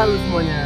[0.00, 0.62] Halo semuanya,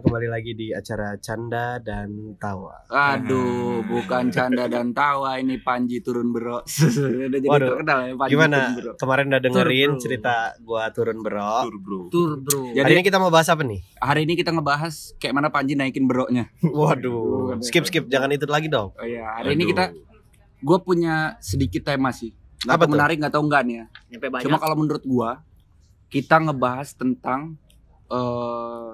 [0.00, 2.88] kembali lagi di acara Canda dan Tawa.
[2.88, 6.64] Aduh, bukan canda dan tawa ini Panji turun bro.
[7.28, 8.56] Udah jadi Waduh, terkenal ya Panji Gimana?
[8.56, 8.92] turun bro.
[8.96, 10.00] Kemarin udah dengerin Tur, bro.
[10.00, 10.34] cerita
[10.64, 11.52] gua turun bro.
[11.68, 12.00] Tur bro.
[12.08, 12.72] Tur bro.
[12.72, 13.80] Hari Jadi ini kita mau bahas apa nih?
[14.00, 16.48] hari ini kita ngebahas kayak mana Panji naikin broknya.
[16.64, 18.96] Waduh, skip skip, jangan itu lagi dong.
[18.96, 19.92] Oh iya, hari ini kita
[20.64, 22.32] gue punya sedikit tema sih.
[22.64, 23.86] Nggak Apa menarik nggak tahu enggak nih ya.
[24.48, 25.44] Cuma kalau menurut gua
[26.08, 27.60] kita ngebahas tentang
[28.08, 28.88] eh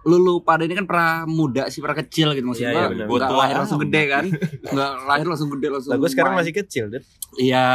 [0.00, 3.06] lulu pada ini kan pernah muda sih pernah kecil gitu maksud Iya, gua iya, benar.
[3.20, 4.24] nggak lahir langsung gede kan
[4.72, 7.04] nggak lahir langsung gede langsung Lah gue sekarang masih kecil, Dut.
[7.36, 7.66] iya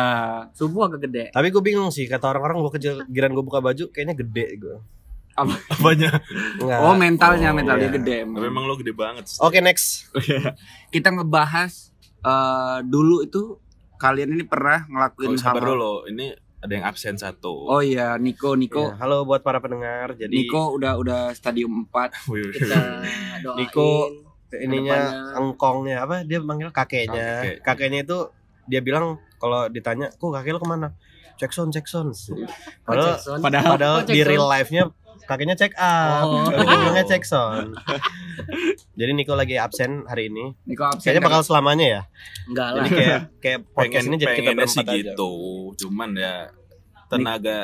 [0.52, 1.30] subuh agak gede.
[1.30, 4.76] Tapi gue bingung sih, kata orang-orang gue kecil, giran gue buka baju, kayaknya gede gue.
[5.38, 6.18] Apanya?
[6.58, 6.80] Enggak.
[6.82, 7.94] oh mentalnya Oh, mental dia iya.
[7.94, 9.26] gede Tapi emang lo gede banget.
[9.38, 10.10] Oke, next.
[10.90, 13.62] kita ngebahas eh dulu itu
[13.96, 15.94] kalian ini pernah ngelakuin Oh, sabar hal dulu.
[16.10, 16.34] Ini
[16.66, 17.70] ada yang absen satu.
[17.70, 20.14] oh iya Niko Niko Ya, halo buat para pendengar.
[20.14, 23.42] Jadi Niko udah udah stadium 4 Wih, wih, Kita wih.
[23.42, 23.56] doain.
[23.62, 23.90] Niko
[24.56, 25.00] ininya
[25.36, 26.24] engkongnya apa?
[26.24, 27.44] Dia manggil kakeknya.
[27.44, 27.56] Kakek.
[27.62, 28.18] Kakeknya itu
[28.66, 30.90] dia bilang kalau ditanya, "Kok kakek lo ke mana?"
[31.36, 32.16] Sound, cek sound.
[32.88, 33.40] Padahal Jackson.
[33.44, 34.88] padahal Padahal Oh, di real life-nya
[35.26, 36.24] kakeknya check up.
[36.24, 36.48] Oh.
[36.48, 37.74] Dia bilangnya check sound.
[38.94, 40.56] Jadi Niko lagi absen hari ini.
[40.64, 42.02] Niko absen Kayaknya bakal selamanya ya.
[42.46, 42.78] Enggak lah.
[42.80, 44.98] Jadi kayak kayak podcast pengen ini jadi kita pengennya sih berempat aja.
[45.02, 45.32] gitu.
[45.78, 46.36] Cuman ya
[47.06, 47.60] tenaga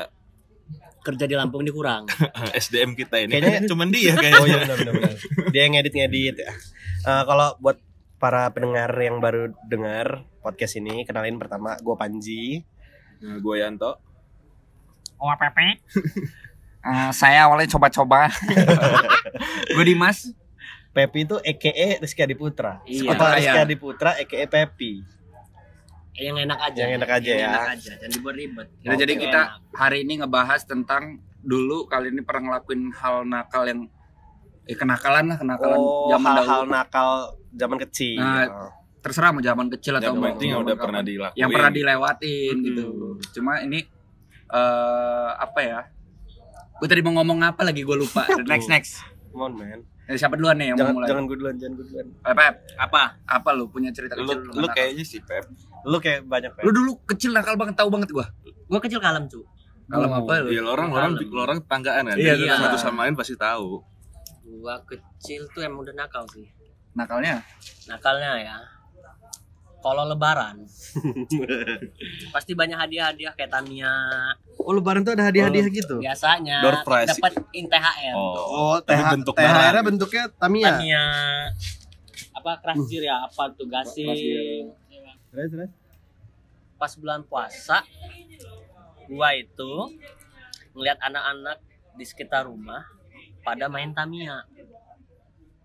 [1.02, 2.06] Kerja di Lampung ini kurang.
[2.62, 4.56] SDM kita ini Kayaknya- cuman dia Oh iya kayaknya.
[4.62, 5.14] benar benar benar.
[5.50, 6.52] Dia yang ngedit-ngedit ya.
[7.02, 7.78] Eh, kalau buat
[8.16, 12.62] para pendengar yang baru dengar podcast ini, kenalin pertama gue Panji.
[13.18, 13.98] Nah, gue Yanto.
[15.18, 15.82] Oh, Pepe.
[16.82, 18.26] Eh, saya awalnya coba-coba
[19.74, 20.34] gue Dimas
[20.90, 22.82] Pepi itu EKE Rizky Adiputra.
[22.84, 23.14] Iya.
[23.14, 23.62] Apa Rizky Iya.
[23.62, 24.92] Adiputra EKE Pepi.
[26.12, 26.78] Yang enak aja.
[26.78, 27.48] Yang enak aja Yang ya.
[27.48, 28.68] Enak aja, jangan dibuat ribet.
[28.82, 29.20] Nah, jadi Oke.
[29.22, 29.72] kita Enak.
[29.72, 31.02] hari ini ngebahas tentang
[31.40, 33.80] dulu kalian ini pernah ngelakuin hal nakal yang
[34.62, 37.10] eh, kenakalan lah kenakalan Oh, zaman hal-hal dahulu nakal
[37.52, 38.18] zaman kecil.
[38.18, 38.46] Nah,
[38.98, 41.34] terserah mau zaman kecil atau Yang mau penting udah pernah dilakuin.
[41.36, 42.64] yang pernah dilewatin Mm-mm.
[42.64, 42.84] gitu
[43.32, 43.82] cuma ini
[44.46, 45.80] eh apa ya
[46.82, 48.92] gue tadi mau ngomong apa lagi gue lupa next next
[49.30, 49.80] Come on, man.
[50.04, 52.06] Eh, siapa duluan nih yang Jangan mau mulai jangan gue duluan, jangan gue duluan.
[52.20, 53.02] Eh, Pep, apa?
[53.24, 54.74] apa lu punya cerita Lu, kecil lu nakal?
[54.76, 55.44] kayaknya sih Pep.
[55.82, 58.26] Lu kayak banyak lu dulu kecil nakal banget tahu banget gue
[58.66, 59.40] Gua kecil kalem, cu.
[59.86, 61.32] kalau Oh, apa lu Iya, lo orang orang Kalem.
[61.38, 62.16] orang tetanggaan kan.
[62.18, 62.52] Iya, iya.
[62.58, 63.80] Satu sama lain pasti tahu.
[64.52, 66.44] Gua kecil tuh emang udah nakal sih.
[66.92, 67.40] nakalnya
[67.88, 68.56] Nakalnya ya.
[69.82, 70.62] Kalau lebaran
[72.34, 73.90] pasti banyak hadiah-hadiah kayak Tamiya.
[74.62, 75.98] Oh, lebaran tuh ada hadiah-hadiah gitu.
[75.98, 77.10] Biasanya Door prize.
[77.10, 78.14] dapat in THR.
[78.14, 78.34] Oh.
[78.38, 79.84] Oh, TH, bentuk THR -nya barang.
[79.90, 80.68] bentuknya Tamiya.
[80.70, 81.04] Tamiya
[82.42, 84.66] apa krasir ya apa tuh gasing
[85.30, 85.70] Terus, terus.
[86.74, 87.86] pas bulan puasa
[89.06, 89.72] gua itu
[90.74, 91.62] ngeliat anak-anak
[91.94, 92.82] di sekitar rumah
[93.46, 94.42] pada main Tamiya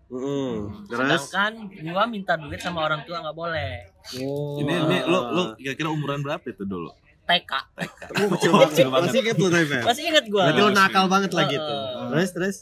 [0.08, 1.52] Mm, sedangkan
[1.86, 3.72] gua minta duit sama orang tua nggak boleh
[4.16, 4.56] Oh.
[4.56, 6.88] Ini ini lu lu kira-kira umuran berapa itu dulu?
[7.22, 7.52] TK
[8.16, 9.04] Oh, kecil banget.
[9.04, 9.84] Masih inget lu tapi, Feb?
[9.84, 11.48] masih inget gua Berarti lu nakal banget Heeh.
[11.50, 11.74] gitu.
[12.08, 12.56] Terus, terus.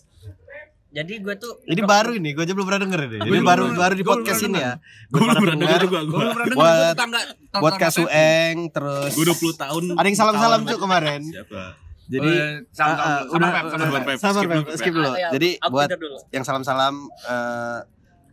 [0.89, 3.17] jadi gua tuh Ini baru ini, gue aja belum pernah denger ini.
[3.21, 4.73] Ini belum baru baru di podcast ini ya.
[5.07, 6.09] Gue belum pernah denger juga gue.
[6.09, 9.13] gue belum pernah dengar Buat- buat Kasueng terus.
[9.13, 9.83] Gue 20 tahun.
[9.95, 11.21] Ada yang salam-salam cuy kemarin.
[11.23, 11.63] Siapa?
[12.07, 12.31] Jadi
[12.71, 13.67] sama ah, ah,
[14.17, 14.77] sabar Skip dulu, Pep.
[14.77, 15.11] skip dulu.
[15.11, 16.19] Ah, ya, Jadi aku buat tidur dulu.
[16.31, 16.95] yang salam-salam
[17.27, 17.79] eh,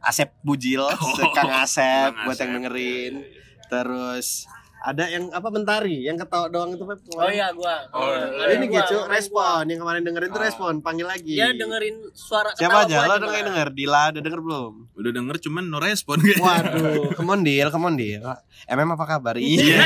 [0.04, 0.84] Asep Bujil,
[1.36, 3.14] Kang Asep buat yang dengerin.
[3.66, 4.46] Terus
[4.78, 7.00] ada yang apa mentari, yang ketawa doang itu Pep.
[7.10, 9.64] oh iya gua Oh, Ada Ini gua, gitu, respon.
[9.64, 10.46] Yang kemarin dengerin tuh Ah.
[10.46, 11.34] respon, panggil lagi.
[11.34, 13.08] dia dengerin suara Siapa aja?
[13.08, 13.68] Lo udah denger?
[13.72, 14.74] Dila udah denger belum?
[14.94, 16.44] Udah denger cuman no respon kayaknya.
[16.44, 18.22] Waduh, come on Dil, come on Dil.
[18.66, 19.40] MM apa kabar?
[19.40, 19.82] Iya.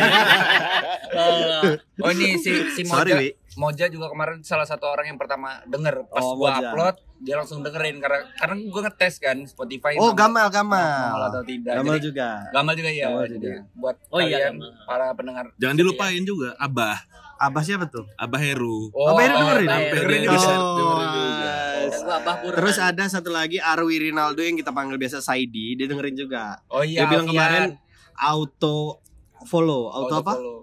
[1.07, 1.73] Eh,
[2.03, 6.21] oh ini si si Sorry, Moja juga kemarin salah satu orang yang pertama denger pas
[6.21, 6.69] Oh, gua Moja.
[6.69, 10.77] upload dia langsung dengerin karena karena gua ngetes kan Spotify Oh, Gamal, Gamal
[11.11, 11.21] Gamal.
[11.27, 12.29] atau tidak Gamal Jadi- juga.
[12.49, 13.61] Gamal juga ya Gamal jadi juga.
[13.73, 14.71] buat Oh iya, kalian Gamal.
[14.85, 16.97] para pendengar Jangan dilupain juga Abah.
[17.37, 18.05] Abah siapa tuh?
[18.15, 18.89] Abah Heru.
[18.91, 19.67] oh, Abah Heru dengerin?
[19.67, 20.29] Abah Heru dengerin.
[20.61, 21.53] Oh, dengerin juga.
[21.97, 22.57] gua Abah Burhan.
[22.57, 26.61] Terus ada satu lagi Arwi Rinaldo yang kita panggil biasa Saidi, dia dengerin juga.
[26.67, 27.33] oh iya dia bilang Alfian.
[27.35, 27.63] kemarin
[28.15, 29.01] auto
[29.43, 30.33] follow, auto, apa?
[30.35, 30.57] follow.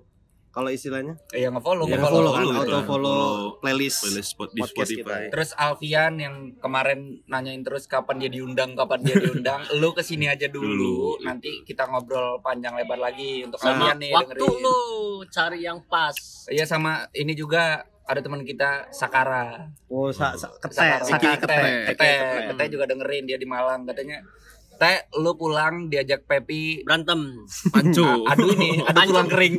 [0.54, 1.18] Kalau istilahnya?
[1.28, 2.14] Eh, ya nge-follow, Ya, nge-follow.
[2.14, 2.70] follow kan, follow, auto itu.
[2.70, 3.22] follow Follow
[3.58, 3.98] playlist.
[4.00, 5.02] Playlist spot di Podcast Spotify.
[5.20, 5.32] kita.
[5.34, 9.60] Terus Alfian yang kemarin nanyain terus kapan dia diundang, kapan dia diundang.
[9.82, 10.94] Lu ke sini aja dulu, Dulu.
[11.20, 14.62] nanti kita ngobrol panjang lebar lagi untuk Sama Alfian nih waktu dengerin.
[14.62, 14.78] lu
[15.26, 16.14] cari yang pas
[16.46, 19.74] Iya sama ini juga ada teman kita Sakara.
[19.86, 21.02] Oh, sa, sa kete, Sakara.
[21.02, 21.60] Saki Kete, kete.
[21.90, 22.10] Kete,
[22.52, 24.22] Kete juga dengerin dia di Malang katanya.
[24.74, 28.02] Teh, lu pulang diajak Pepi berantem Pancu.
[28.02, 29.54] A- adu ini, adu tulang kering.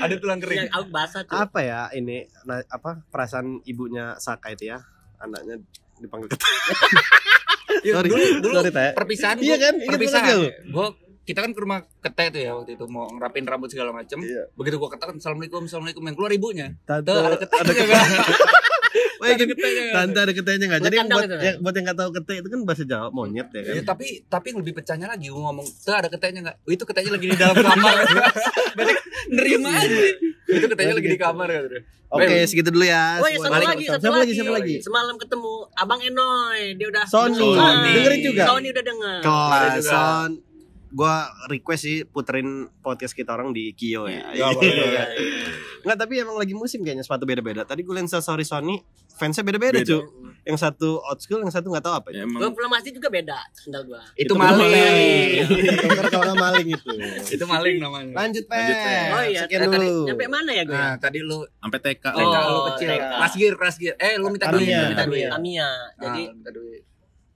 [0.00, 0.60] adu tulang yang kering.
[0.68, 4.80] aku basah tuh Apa ya ini nah, apa perasaan ibunya Saka itu ya?
[5.16, 5.60] Anaknya
[5.96, 6.44] dipanggil Kete.
[7.80, 8.10] Ya, Sorry.
[8.10, 8.90] dulu dulu Sorry, Teh.
[8.92, 9.74] perpisahan Iya kan?
[9.76, 10.36] Ingat perpisahan
[10.66, 10.86] gue
[11.22, 14.50] kita kan ke rumah kete tuh ya waktu itu mau ngerapin rambut segala macem Iya.
[14.52, 17.94] begitu gua katakan assalamualaikum assalamualaikum yang keluar ibunya Tante tuh ada kete ada ada
[19.20, 19.82] Wah, ketenya.
[19.94, 20.80] Tante ada ketenya nggak?
[20.82, 23.06] Jadi Buat kandang buat itu, yang, buat yang nggak tahu kete itu kan bahasa Jawa
[23.10, 23.74] monyet ya kan.
[23.76, 26.84] Ya, tapi tapi yang lebih pecahnya lagi gua ngomong tuh ada ketenya nggak Oh, itu
[26.84, 27.94] ketenya lagi di dalam kamar
[28.76, 28.94] berarti
[29.30, 29.98] nerima aja
[30.50, 31.64] itu ketenya lagi di kamar kan
[32.10, 33.22] Oke, segitu dulu ya.
[33.22, 34.22] Oh ya satu lagi, satu siapa lagi.
[34.26, 34.74] lagi, siapa lagi?
[34.82, 37.38] Semalam ketemu Abang Enoy, dia udah Sony.
[37.38, 37.90] Sony.
[37.94, 38.42] Dengerin juga?
[38.50, 39.18] Sony udah denger.
[39.22, 39.90] Kelas Ada juga.
[39.94, 40.30] son.
[40.90, 41.14] Gua
[41.46, 42.48] request sih puterin
[42.78, 44.26] podcast kita orang di Kio ya.
[44.28, 44.74] Nggak boleh.
[44.74, 45.04] Iya.
[45.80, 47.62] Nggak, tapi emang lagi musim kayaknya sepatu beda-beda.
[47.62, 49.96] Tadi gue liat sorry Sony, fansnya beda-beda Beda.
[49.96, 50.02] cuy.
[50.42, 52.08] Yang satu old school, yang satu nggak tahu apa.
[52.10, 54.02] Ya, Gua emang pulang masjid juga beda sendal gua.
[54.12, 55.46] itu Itu maling
[55.78, 56.90] Tukar kalau maling itu.
[57.30, 58.58] itu maling namanya Lanjut, Pes.
[58.58, 59.08] Lanjut, Pes.
[59.10, 59.96] Oh iya, Sekian tadi dulu.
[60.04, 60.74] nyampe mana ya gue?
[60.74, 62.04] nah tadi lu sampai TK.
[62.04, 62.88] TK Oh, lu kecil
[63.56, 65.70] kelas gear eh lu minta duit minta duit Tamiya.
[65.96, 66.82] Jadi Ah, minta duit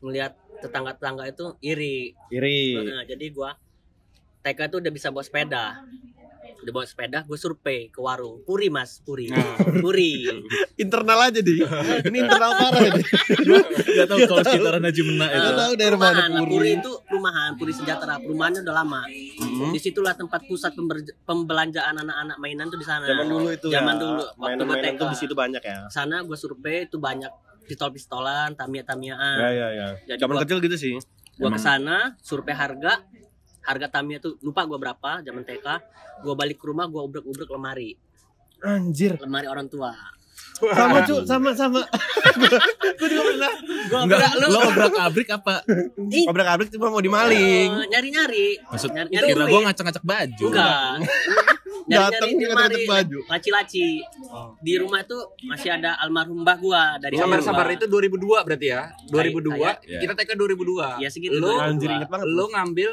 [0.01, 2.13] melihat tetangga-tetangga itu iri.
[2.29, 2.77] Iri.
[2.79, 3.55] Nah, jadi gua
[4.41, 5.81] TK tuh udah bisa bawa sepeda.
[6.65, 8.41] Udah bawa sepeda, gue survei ke warung.
[8.41, 9.29] Puri mas, puri.
[9.29, 9.57] Nah.
[9.85, 10.25] Puri.
[10.85, 11.61] Internal aja di.
[12.09, 13.03] Ini internal parah ini.
[13.05, 15.39] Enggak tahu kalau sekitaran Haji Mena itu.
[15.45, 16.23] Nggak tahu dari mana.
[16.25, 16.53] Nah, Puri.
[16.57, 18.17] Puri itu perumahan, Puri Sejahtera.
[18.17, 19.01] Perumahannya udah lama.
[19.05, 19.77] Mhm.
[19.77, 20.73] Di situlah tempat pusat
[21.25, 23.05] pembelanjaan anak-anak mainan tuh di sana.
[23.13, 24.01] Zaman dulu itu Zaman ya.
[24.01, 24.23] dulu.
[24.25, 25.01] Waktu Mainan-mainan TK.
[25.01, 25.77] tuh di situ banyak ya.
[25.93, 27.33] Sana gue survei itu banyak
[27.65, 29.39] pistol-pistolan, tamia-tamiaan.
[29.39, 29.89] Ya ya ya.
[30.07, 30.95] Jadi Zaman gua- kecil gitu sih.
[31.35, 33.03] Gua ke sana, survei harga.
[33.61, 35.67] Harga Tamiya tuh lupa gua berapa zaman TK.
[36.21, 37.97] Gua balik ke rumah, gua ubrek-ubrek lemari.
[38.61, 39.17] Anjir.
[39.17, 39.93] Lemari orang tua.
[40.55, 41.83] Sama cu, sama sama.
[42.95, 43.53] Gue juga pernah.
[43.89, 45.55] Gua Enggak, lo obrak abrik apa?
[46.07, 47.69] Ih, Obrak abrik cuma mau dimaling.
[47.75, 48.63] eh, nyari-nyari.
[48.63, 49.51] Maksud Nyari- itu nyari kira duit.
[49.51, 50.47] gua ngacak-ngacak baju.
[50.47, 50.95] Enggak.
[51.85, 53.19] Datang ngacak baju.
[53.27, 54.01] Laci-laci.
[54.59, 58.89] Di rumah tuh masih ada almarhum mbah gua dari sabar sabar itu 2002 berarti ya
[59.07, 61.35] 2002 Kayak- kayak- kita TK 2002 Iya segitu.
[61.35, 61.61] lu 2002.
[61.67, 62.27] Anjir inget banget.
[62.27, 62.91] lu ngambil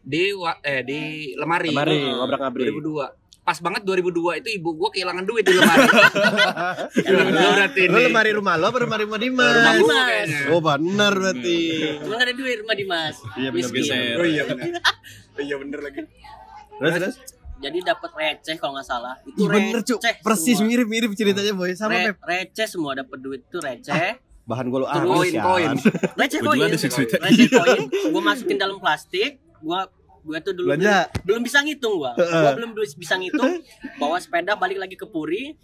[0.00, 1.00] di wa- eh di
[1.34, 2.16] lemari Lemari, Heeh.
[2.16, 2.64] ngobrak abrik.
[2.66, 3.06] 2002
[3.40, 4.06] pas banget 2002
[4.36, 5.80] itu ibu gua kehilangan duit di lemari
[7.10, 9.48] lu berarti Lo ini lemari rumah lo apa lemari rumah Dimas?
[9.50, 9.80] Rumah Dimas.
[9.82, 10.40] gua kayaknya.
[10.46, 11.58] Oh benar berarti.
[11.98, 13.14] Cuma nggak ada duit rumah Dimas.
[13.34, 14.14] Iya benar benar.
[14.14, 14.68] oh iya benar
[15.34, 16.00] oh iya bener lagi
[16.80, 17.16] Terus terus.
[17.60, 19.14] Jadi dapat receh kalau nggak salah.
[19.22, 19.98] Itu bener cuk.
[19.98, 20.68] receh Persis semua.
[20.68, 21.70] mirip-mirip ceritanya boy.
[21.72, 22.16] Sama Re- Pep.
[22.22, 24.16] receh semua dapat duit itu receh.
[24.42, 25.42] Bahan gue lo Terus habis koin ya.
[25.44, 25.70] koin
[26.20, 26.70] receh Gua juga koin.
[27.20, 27.80] Receh koin.
[28.10, 29.32] Gua masukin dalam plastik.
[29.60, 29.84] Gua
[30.20, 30.84] gua tuh dulu belum,
[31.22, 32.12] belum bisa ngitung gua.
[32.12, 33.60] Gua belum bisa ngitung.
[33.96, 35.54] Bawa sepeda balik lagi ke Puri.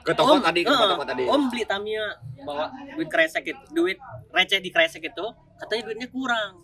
[0.00, 2.06] ke toko Om, tadi ke toko tadi Om beli Tamiya
[2.40, 3.98] bawa duit kresek itu, duit
[4.30, 5.26] receh di kresek itu,
[5.58, 6.63] katanya duitnya kurang.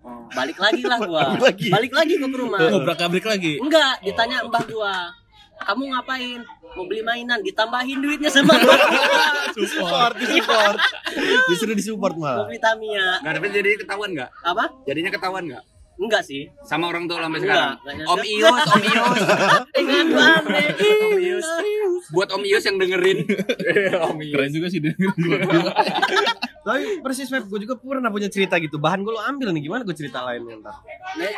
[0.00, 0.24] Oh.
[0.30, 1.22] Balik lagi lah gua.
[1.28, 1.68] Balik lagi?
[1.68, 2.58] Balik lagi gua ke rumah.
[2.62, 3.52] Ngobrak abrik lagi.
[3.56, 4.96] Enggak, ditanya mbah gua.
[5.60, 6.40] Kamu ngapain?
[6.70, 8.76] Mau beli mainan, ditambahin duitnya sama gua.
[9.52, 10.78] Support, support.
[11.50, 12.46] Disuruh disupport Mau malah.
[12.46, 13.18] beli Tamiya.
[13.20, 14.64] nggak tapi jadinya ketahuan nggak Apa?
[14.86, 15.64] jadinya ketahuan nggak
[16.00, 16.48] Enggak sih.
[16.62, 18.18] sama orang tua sampai Enggak, sekarang enggak Om.
[18.22, 19.20] Ius Om Ius
[19.68, 20.66] Dengan aneh.
[20.80, 21.48] Om Ius
[22.08, 23.18] buat Om Ius yang dengerin
[24.00, 24.94] Om Ius Keren juga sih dia.
[26.60, 28.76] Tapi persis Pep, gue juga pernah punya cerita gitu.
[28.76, 30.76] Bahan gue lo ambil nih, gimana gue cerita lainnya ntar.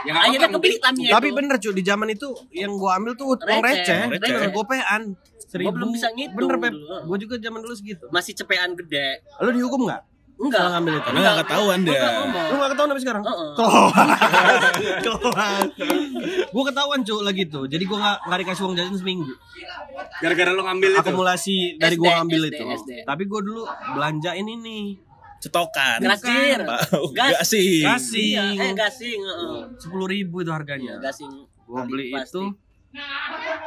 [0.03, 1.37] Yang Akhirnya apa, kebeli Tamiya Tapi itu.
[1.37, 4.33] bener cuy, di zaman itu yang gue ambil tuh uang Receh, receh, receh.
[4.33, 5.03] receh, gopean.
[5.43, 5.77] Seribu.
[5.77, 6.97] belum bisa ngitung Bener Pep, dulu.
[7.07, 8.05] gue juga zaman dulu segitu.
[8.09, 9.21] Masih cepean gede.
[9.39, 10.03] Lo dihukum nggak?
[10.43, 10.59] Enggak.
[10.59, 11.05] Kalau ngambil itu.
[11.05, 11.93] Karena enggak ketahuan dia.
[11.95, 12.45] Enggak.
[12.49, 13.23] Lu gak ketahuan sampai sekarang?
[13.23, 13.51] Heeh.
[14.99, 15.63] Keluar.
[16.49, 17.65] Gue ketahuan cuy lagi tuh.
[17.67, 19.33] Jadi gue gak, gak dikasih uang jajan seminggu.
[20.19, 22.65] gara-gara lo ngambil itu Akumulasi dari SD, gue ngambil SD, itu.
[22.67, 22.91] SD.
[23.05, 23.63] Tapi gue dulu
[23.93, 24.99] belanjain ini.
[25.43, 25.99] Cetokan.
[26.01, 26.61] Gasir.
[27.11, 27.31] Gas.
[27.43, 27.83] Gasing.
[27.83, 28.31] Gasing.
[28.55, 29.21] Iya, eh gasing.
[29.77, 30.97] Sepuluh ribu itu harganya.
[30.97, 31.33] Gasing.
[31.63, 32.31] Gue beli Plastik.
[32.31, 32.45] itu.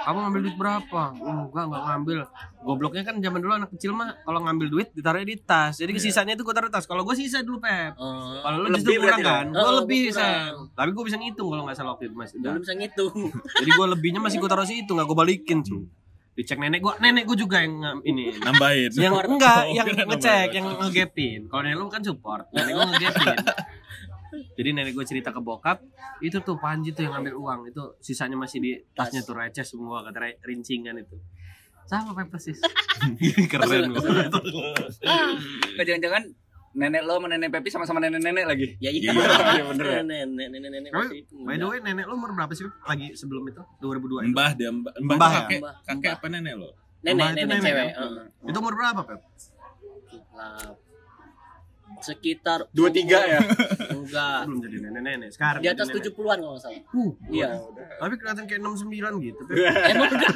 [0.05, 1.01] Kamu ngambil duit berapa?
[1.17, 2.17] Oh, enggak, enggak ngambil.
[2.61, 5.75] Gobloknya kan zaman dulu anak kecil mah kalau ngambil duit ditaruh di tas.
[5.75, 6.85] Jadi kesisanya itu gue taruh di tas.
[6.85, 7.97] Kalau gue sisa dulu Pep.
[7.97, 9.45] Oh, Kalau lu justru kurang kan?
[9.49, 10.21] Gue Oh, lebih gua.
[10.21, 10.53] Sam.
[10.71, 12.31] Tapi gue bisa ngitung kalau nggak salah waktu itu mas.
[12.31, 12.53] Udah.
[12.53, 13.15] belum bisa ngitung.
[13.33, 15.83] Jadi gue lebihnya masih gue taruh situ nggak gue balikin cuy.
[16.35, 18.35] Dicek nenek gue, nenek gue juga yang ngam- ini.
[18.45, 18.91] Nambahin.
[18.93, 20.51] yang enggak, Oh, yang ngecek, nambahin.
[20.51, 21.41] yang ngegepin.
[21.47, 23.37] Kalau nenek lu kan support, nenek gue ngegepin.
[24.53, 25.79] Jadi nenek gue cerita ke bokap,
[26.19, 30.03] itu tuh Panji tuh yang ngambil uang, itu sisanya masih di tasnya tuh receh semua
[30.03, 31.15] kata re- rincingan itu.
[31.85, 32.59] Sama Pep persis.
[33.51, 34.01] Keren lu.
[35.71, 36.23] Nggak, jangan-jangan
[36.75, 39.09] nenek lo sama nenek Pepi sama-sama nenek-nenek lagi Ya iya.
[39.15, 40.01] Iya, bener ya.
[40.03, 41.33] Nenek, nenek, nenek masih itu.
[41.41, 43.63] By the way, nenek lu umur berapa sih lagi sebelum itu?
[43.79, 44.35] 2002 itu.
[44.35, 44.93] Mbah dia mbah.
[44.99, 45.39] Mbah, Mbah ya?
[45.41, 46.19] kakek, Mbah, kakek mbah.
[46.19, 46.69] apa nenek lo?
[47.01, 47.87] Nenek, Mbah itu nenek nenek cewek.
[47.95, 48.49] heeh.
[48.51, 49.19] Itu umur berapa Pep?
[52.01, 53.39] Sekitar dua tiga ya
[53.87, 55.29] enggak Belum jadi nenek-nenek.
[55.31, 56.03] Sekarang di atas nenek.
[56.11, 56.81] 70-an kalau nggak salah.
[56.91, 57.49] Uh, Iya.
[57.95, 59.41] Tapi kelihatan kayak 69 gitu.
[59.45, 59.55] Pep.
[59.91, 60.29] Emang udah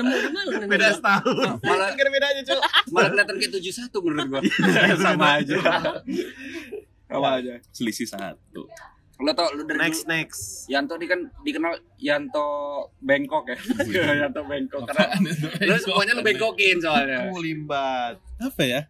[0.00, 0.50] nemu di mana?
[0.56, 0.66] ini.
[0.66, 1.34] Beda setahun.
[1.60, 2.60] malah Gak ada bedanya, Cuk.
[2.90, 4.40] malah kelihatan kayak 71 menurut gua.
[5.04, 5.56] Sama aja.
[7.06, 7.52] Sama aja.
[7.74, 8.62] Selisih satu.
[9.20, 10.40] Lo tau lu dari Next dulu, next.
[10.64, 12.46] Yanto ini kan dikenal Yanto
[12.98, 13.58] Bangkok ya.
[14.24, 15.12] Yanto Bangkok karena
[15.60, 17.28] lu semuanya lu bengkokin soalnya.
[17.36, 18.16] limbat.
[18.40, 18.80] Apa ya?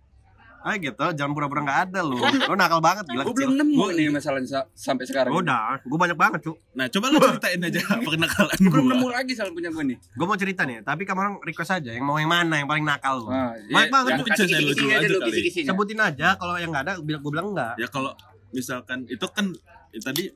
[0.61, 2.21] Ah gitu, jangan pura-pura gak ada lu.
[2.49, 3.49] Lu nakal banget gila Gue kecil.
[3.49, 5.33] belum nemu nih masalahnya sa- sampai sekarang.
[5.33, 6.57] Udah, gue banyak banget, Cuk.
[6.71, 8.93] Nah, coba lu ceritain aja apa kenakalan Gua belum gua.
[8.93, 9.97] nemu lagi soal punya gue nih.
[9.97, 12.83] Gue mau cerita nih, tapi kamu orang request aja yang mau yang mana yang paling
[12.83, 13.29] nakal lu.
[13.29, 15.40] Ah, Banyak banget, saya lu dulu aja kali.
[15.50, 17.75] Sebutin aja kalau yang nggak ada bilang gue bilang enggak.
[17.76, 18.12] Ya kalau
[18.50, 19.49] misalkan itu kan
[19.88, 20.29] ya tadi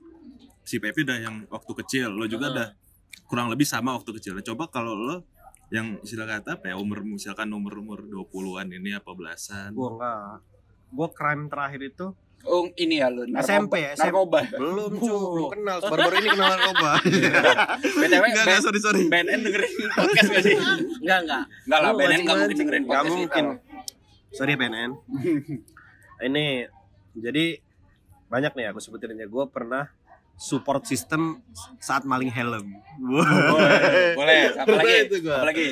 [0.62, 2.52] si Pepi udah yang waktu kecil, lo juga Ah.
[2.54, 2.68] udah
[3.24, 4.32] kurang lebih sama waktu kecil.
[4.32, 5.16] Nah, Coba kalau lo
[5.74, 9.74] yang istilah kata apa ya umur misalkan umur umur 20-an ini apa belasan.
[9.74, 10.38] Gue enggak.
[10.88, 12.06] Gue crime terakhir itu
[12.44, 13.24] Oh, ini ya lu.
[13.24, 14.04] narkoba- SMP ya, SMP.
[14.12, 14.38] Narkoba.
[14.52, 15.76] belum cu, belum kenal.
[15.80, 16.90] Baru-baru ini kenal narkoba.
[18.04, 19.02] BTW, Enggak, enggak, sorry, sorry.
[19.08, 20.56] BNN dengerin podcast gak sih?
[21.00, 21.42] Enggak, enggak.
[21.64, 23.44] Enggak lah, BNN nggak mungkin dengerin podcast mungkin.
[23.48, 24.36] kita.
[24.36, 24.90] Sorry BNN.
[26.28, 26.44] ini
[27.16, 27.44] jadi
[28.26, 29.24] banyak nih aku sebutin aja.
[29.24, 29.88] Gue pernah
[30.34, 31.40] support system
[31.78, 32.74] saat maling helm.
[32.98, 34.40] Boleh, boleh.
[34.58, 34.94] Apa lagi?
[35.06, 35.42] Itu gua.
[35.42, 35.68] Apa lagi?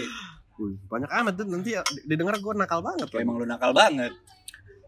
[0.61, 1.71] Wih, banyak amat tuh nanti
[2.07, 3.09] didengar gue nakal banget.
[3.19, 4.13] Emang lu nakal banget.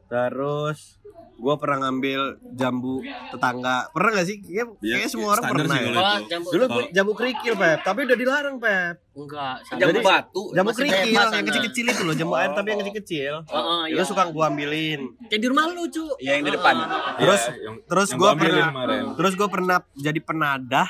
[0.06, 1.00] Terus
[1.34, 2.20] gue pernah ngambil
[2.52, 3.90] jambu tetangga.
[3.90, 4.38] Pernah gak sih?
[4.38, 5.82] Kayaknya, Iya, kayaknya semua orang pernah sih ya.
[5.84, 6.28] kalau Oh, itu.
[6.28, 6.48] jambu.
[6.48, 7.78] Dulu Kalau- jambu kerikil, Pep.
[7.82, 8.94] Tapi udah dilarang, Pep.
[9.12, 9.56] Enggak.
[9.72, 10.42] Jambu Jadi- batu.
[10.52, 11.42] Jambu kerikil bebas yang sana.
[11.44, 13.34] kecil-kecil itu loh, jambu air tapi yang kecil-kecil.
[13.44, 14.04] Heeh, Itu iya.
[14.04, 15.00] suka gue ambilin.
[15.24, 16.04] Kayak di rumah lu, Cu.
[16.16, 16.74] Iya, yang di depan.
[17.16, 19.02] Terus Iya, yang- terus yang gue gua ambilin pernah kemarin.
[19.14, 20.88] terus gue pernah jadi penadah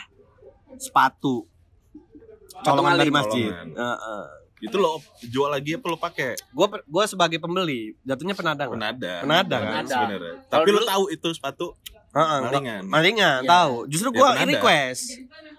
[0.76, 1.34] sepatu
[2.60, 3.48] colongan dari masjid.
[3.48, 4.43] colongan.
[4.64, 6.34] Itu lo jual lagi apa lo pakai?
[6.48, 8.70] Gue gue sebagai pembeli jatuhnya penadang.
[8.70, 9.14] Penada.
[9.20, 9.84] Penada, kan?
[9.84, 10.34] Sebenarnya.
[10.46, 11.66] Tapi lo tahu itu sepatu
[12.10, 12.82] Heeh, malingan.
[12.84, 13.50] malingan Iya.
[13.50, 13.74] tahu.
[13.86, 14.46] Justru Ya, gue penada.
[14.48, 15.04] request.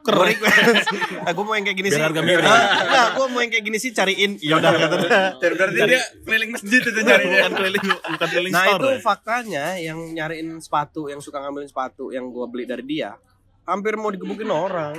[0.02, 0.88] Gue request.
[1.26, 2.40] Ah, gue mau yang kayak gini Biar sih.
[2.40, 4.32] Nah, gue mau yang kayak gini sih cariin.
[4.40, 5.10] Ya udah kata dia.
[5.36, 7.38] Berarti dia keliling masjid itu nyarinya.
[7.42, 8.78] bukan keliling bukan keliling Nah store.
[8.78, 9.00] itu ya?
[9.02, 13.18] faktanya yang nyariin sepatu, yang suka ngambilin sepatu yang gue beli dari dia,
[13.64, 14.96] hampir mau digebukin orang.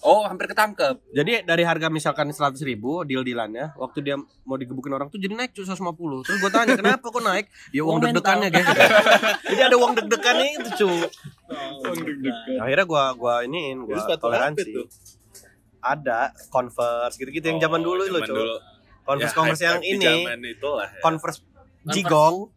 [0.00, 1.02] Oh, hampir ketangkep.
[1.10, 5.34] Jadi dari harga misalkan 100 ribu deal dealannya, waktu dia mau digebukin orang tuh jadi
[5.34, 6.22] naik cuy 150.
[6.22, 7.46] Terus gue tanya kenapa kok naik?
[7.70, 8.64] Ya uang Oh, deg-degannya guys.
[9.44, 10.98] jadi ada uang deg-degannya itu cuy.
[12.56, 14.70] Akhirnya gua gua iniin, Itu gua toleransi.
[14.72, 14.86] tuh?
[15.78, 18.48] Ada Converse gitu-gitu yang zaman dulu loh cuy.
[19.06, 21.00] Converse Ya, Converse yang ini, Zaman itulah ya.
[21.00, 21.38] Converse
[21.86, 22.50] Jigong.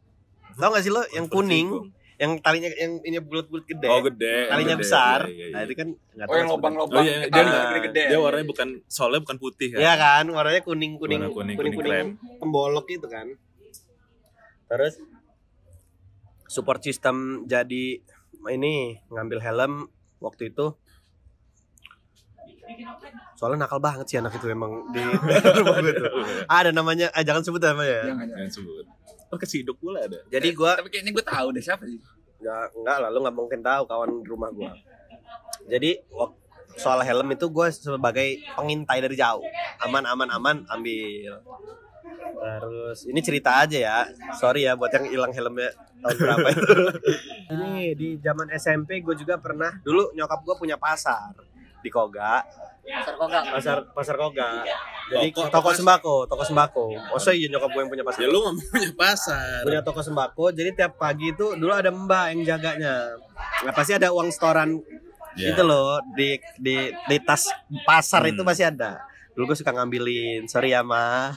[0.56, 1.88] Tau gak sih lo yang Converse kuning, Jigong.
[2.20, 3.88] Yang talinya yang ini bulat-bulat gede.
[3.88, 4.52] Oh gede.
[4.52, 5.20] talinya gede, besar.
[5.24, 5.66] iya, iya, Nah, iya.
[5.66, 6.52] itu kan nggak Oh, tahu yang sebenarnya.
[6.52, 7.00] lubang-lubang.
[7.00, 8.04] Oh iya, gede, dia, gede-gede.
[8.06, 9.78] dia warnanya bukan soalnya bukan putih ya.
[9.80, 12.08] Iya kan, warnanya kuning kuning Warna kuning, kuning kuning kuning
[12.38, 13.28] pembolok gitu kan.
[14.68, 14.94] Terus
[16.46, 18.04] support system jadi
[18.46, 18.74] ini
[19.08, 19.74] ngambil helm
[20.20, 20.76] waktu itu
[23.34, 25.00] soalnya nakal banget sih anak itu emang di
[25.58, 26.12] rumah gue tuh.
[26.52, 28.04] Ada namanya, eh jangan sebut namanya ya.
[28.12, 28.42] Jangan, jangan.
[28.44, 28.86] Yang sebut.
[29.30, 30.20] Oh kesiduk pula ada.
[30.28, 32.02] Jadi gua Tapi kayaknya gue tahu deh siapa sih.
[32.40, 34.72] ya enggak lah, lu nggak mungkin tahu kawan rumah gua.
[35.68, 36.00] Jadi
[36.80, 39.44] soal helm itu gue sebagai pengintai dari jauh,
[39.84, 41.44] aman aman aman ambil.
[42.40, 43.98] Terus ini cerita aja ya,
[44.40, 46.72] sorry ya buat yang hilang helmnya tahun berapa itu.
[47.54, 51.36] ini di zaman SMP gue juga pernah dulu nyokap gue punya pasar
[51.84, 52.40] di Koga,
[52.90, 53.44] Pasar kogak.
[53.50, 54.50] pasar pasar Koga.
[55.10, 56.84] Jadi Toko toko, sembako, toko sembako.
[56.94, 59.62] Oh iya nyokap gue yang punya pasar Ya lu nggak punya pasar.
[59.62, 63.14] punya toko sembako jadi tiap pagi itu dulu ada mbak yang jaganya
[63.62, 64.82] nah, pasti ada uang setoran
[65.34, 65.54] Ya.
[65.54, 67.48] itu loh di di di tas
[67.86, 68.34] pasar Hmm.
[68.34, 68.98] itu masih ada
[69.32, 71.32] dulu gue suka ngambilin sorry ya ma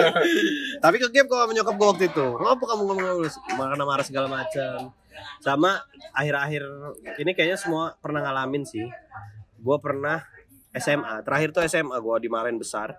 [0.82, 3.22] tapi ke game kok sama nyokap gue waktu itu ngapa kamu ngomong
[3.54, 4.90] marah marah segala macam
[5.38, 5.78] sama
[6.10, 6.64] akhir-akhir
[7.18, 8.88] ini kayaknya semua pernah ngalamin sih
[9.56, 10.24] gue pernah
[10.76, 12.96] SMA terakhir tuh SMA gue dimarahin besar.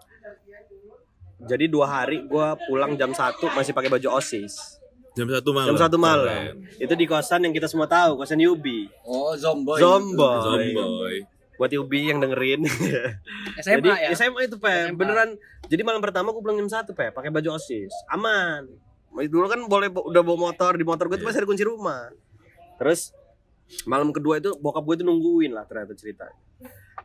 [1.37, 4.81] Jadi dua hari gue pulang jam 1 masih pakai baju osis.
[5.13, 5.73] Jam satu malam.
[5.73, 6.53] jam satu malam.
[6.61, 6.81] Keren.
[6.81, 9.81] itu di kosan yang kita semua tahu kosan Yubi Oh, Zomboy.
[9.81, 10.73] Zomboy.
[10.73, 11.15] Zomboy.
[11.57, 12.61] buat Yubi yang dengerin.
[13.65, 14.13] SMA jadi ya.
[14.13, 14.69] SMA itu pe.
[14.69, 14.93] SMA.
[14.93, 15.29] beneran.
[15.65, 17.09] Jadi malam pertama gue pulang jam satu pe.
[17.09, 17.89] Pakai baju osis.
[18.13, 18.69] Aman.
[19.17, 22.13] Dulu kan boleh udah bawa motor di motor gue tuh masih ada kunci rumah.
[22.77, 23.09] Terus
[23.89, 26.29] malam kedua itu bokap gue tuh nungguin lah ternyata cerita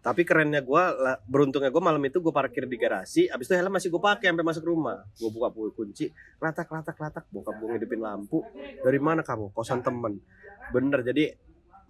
[0.00, 0.82] tapi kerennya gue
[1.28, 4.46] beruntungnya gue malam itu gue parkir di garasi abis itu helm masih gue pakai sampai
[4.46, 5.04] masuk rumah.
[5.20, 6.08] Gue buka kunci
[6.40, 8.40] latak latak latak bokap gue ngidupin lampu.
[8.80, 9.52] Dari mana kamu?
[9.52, 10.16] Kosan temen.
[10.72, 11.36] Bener jadi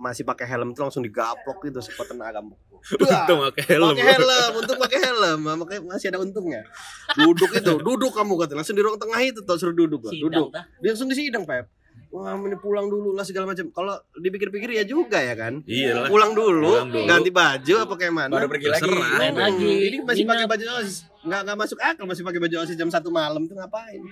[0.03, 3.95] masih pakai helm itu langsung digaplok gitu sekuat tenaga Untung pakai helm.
[3.95, 5.41] pakai helm untuk pakai helm.
[5.63, 6.67] Makanya masih ada untungnya.
[7.15, 10.51] Duduk itu duduk kamu kata langsung di ruang tengah itu tuh suruh duduk lah duduk.
[10.83, 11.71] dia langsung di sidang pep
[12.13, 13.73] wah ini pulang dulu lah segala macam.
[13.73, 15.65] Kalau dipikir-pikir ya juga ya kan.
[15.65, 16.09] Iya lah.
[16.13, 17.09] pulang dulu, Pulang dulu.
[17.09, 18.31] ganti baju apa kayak mana?
[18.31, 18.93] Baru pergi lagi.
[18.93, 19.73] Main lagi.
[19.89, 21.09] ini masih pakai baju osis.
[21.25, 24.03] Nggak nggak masuk akal masih pakai baju osis jam satu malam tuh ngapain?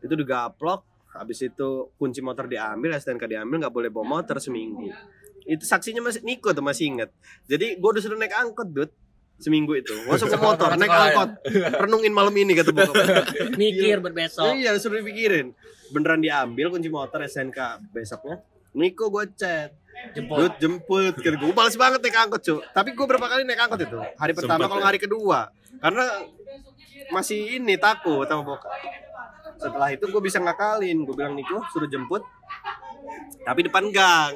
[0.00, 4.88] Itu digaplok habis itu kunci motor diambil STNK diambil nggak boleh bawa motor seminggu.
[5.42, 7.10] Itu saksinya masih Niko tuh masih inget
[7.50, 8.90] jadi gue udah suruh naik angkot dud
[9.42, 9.90] seminggu itu.
[10.08, 11.30] Usah bawa motor naik angkot.
[11.82, 12.94] Renungin malam ini kata bokap.
[13.60, 14.54] Mikir buat besok.
[14.54, 15.50] iya suruh dipikirin.
[15.90, 18.38] Beneran diambil kunci motor SNK besoknya.
[18.72, 19.74] Niko gue chat.
[20.14, 20.56] Jemput.
[20.62, 21.14] Jemput.
[21.18, 23.98] Gitu gue males banget naik angkot cuy tapi gue berapa kali naik angkot itu?
[23.98, 24.88] Hari pertama Sempet kalau ya?
[24.88, 25.38] hari kedua.
[25.82, 26.04] Karena
[27.10, 28.70] masih ini takut sama bokap.
[29.58, 31.02] Setelah itu gue bisa ngakalin.
[31.02, 32.22] Gue bilang Niko suruh jemput
[33.42, 34.34] tapi depan gang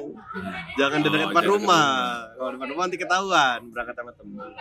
[0.75, 1.87] jangan di Oh, depan jangan rumah
[2.33, 4.51] kalau depan rumah nanti ketahuan berangkat sama temen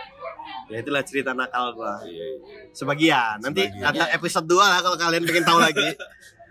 [0.67, 1.99] ya itulah cerita nakal gua
[2.71, 3.91] sebagian nanti Sebagian.
[3.93, 5.89] ada episode 2 lah kalau kalian pengen tahu lagi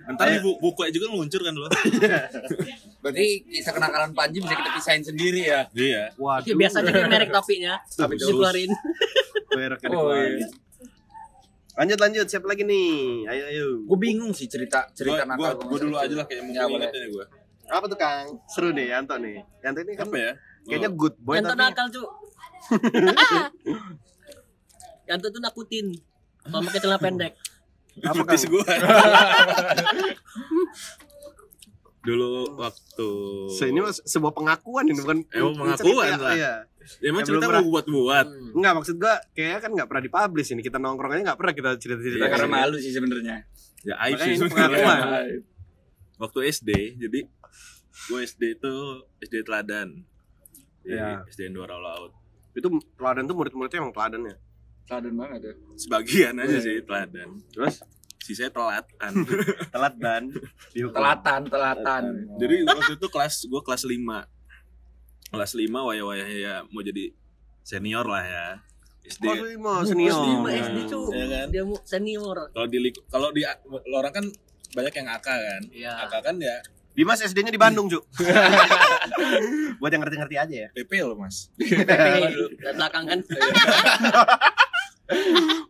[0.05, 1.65] Ntar di bu- buku juga meluncur kan lo.
[3.01, 5.65] Berarti kisah kenakalan Panji bisa kita pisahin sendiri ya.
[5.73, 6.13] Iya.
[6.15, 7.73] waduh Ya, biasa jadi merek topinya.
[7.81, 8.21] Bagus.
[8.21, 8.69] Dikeluarin.
[9.51, 10.45] merek ada Oh, iya.
[11.75, 15.57] lanjut lanjut siapa lagi nih ayo ayo Gue bingung sih cerita cerita Gua, nakal.
[15.57, 16.89] gua, gua dulu aja lah kayak mau Ya, inget boleh.
[16.93, 17.25] ini gue.
[17.67, 20.31] Apa tuh kang seru nih Yanto nih Yanto ini kan Apa ya?
[20.63, 22.01] kayaknya good boy Yanto tapi nakal, cu.
[25.05, 25.85] Yanto tuh nakutin.
[26.41, 27.33] Kalau pakai celana pendek.
[27.97, 28.65] apa kang gue.
[32.05, 33.09] dulu waktu
[33.49, 36.33] Se- ini mas sebuah pengakuan ini bukan Emang pengakuan cerita, lah.
[36.37, 36.53] iya.
[37.01, 38.25] Ya, emang Ya, cerita mau buat-buat.
[38.29, 38.53] Hmm.
[38.53, 41.69] Enggak maksud gua kayaknya kan nggak pernah dipublish ini kita nongkrong aja nggak pernah kita
[41.75, 43.37] cerita-cerita Iya, karena malu sih sebenarnya.
[43.81, 44.99] Ya aib sih pengakuan.
[46.15, 47.19] Waktu SD, jadi
[48.05, 48.73] gue SD itu
[49.19, 50.03] SD Teladan.
[50.81, 51.25] Di Iya.
[51.25, 52.13] SD Dora Laut.
[52.51, 52.63] itu
[52.95, 54.35] teladan tuh murid-muridnya emang teladan ya
[54.85, 55.53] Teladan banget ya.
[55.75, 56.61] Sebagian aja Iya.
[56.61, 57.29] sih teladan.
[57.49, 57.75] terus
[58.17, 59.13] Sisanya telat kan.
[59.73, 60.23] telat dan
[60.71, 62.03] dihukum Telatan, telatan.
[62.35, 64.25] Jadi waktu itu kelas gue kelas 5
[65.27, 67.11] Kelas 5 waya-waya ya mau jadi
[67.61, 68.47] senior lah ya
[69.03, 70.99] SD kelas lima senior Kelas lima SD, cu.
[71.11, 71.47] Ya kan?
[71.49, 72.37] Dia mau senior.
[72.49, 73.41] Kalau di kalau di
[73.85, 74.25] lo orang kan
[74.71, 75.91] banyak yang AK kan Iya.
[76.03, 76.57] AK kan ya
[76.95, 77.99] Dimas SD-nya di Bandung cu
[79.83, 80.69] buat yang ngerti-ngerti aja ya.
[80.71, 81.51] PP lo mas.
[81.59, 82.07] PP
[82.63, 83.19] dan belakang kan.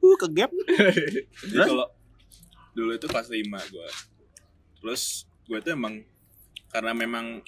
[0.05, 1.67] uh ke gap Jadi Terus?
[1.67, 1.91] kalau
[2.71, 3.87] dulu itu kelas 5 gue
[4.79, 6.07] Terus gue tuh emang
[6.71, 7.43] Karena memang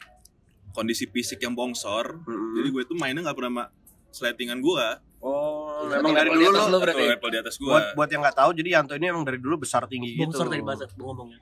[0.75, 3.65] kondisi fisik yang bongsor Jadi gue tuh mainnya gak pernah sama
[4.11, 4.85] sletingan gue
[5.19, 6.99] oh memang dari dulu lo lo berarti.
[6.99, 9.37] Atau level di atas gue buat buat yang nggak tahu jadi Yanto ini emang dari
[9.37, 11.39] dulu besar tinggi gitu Bongsor tadi bahasa ngomongnya.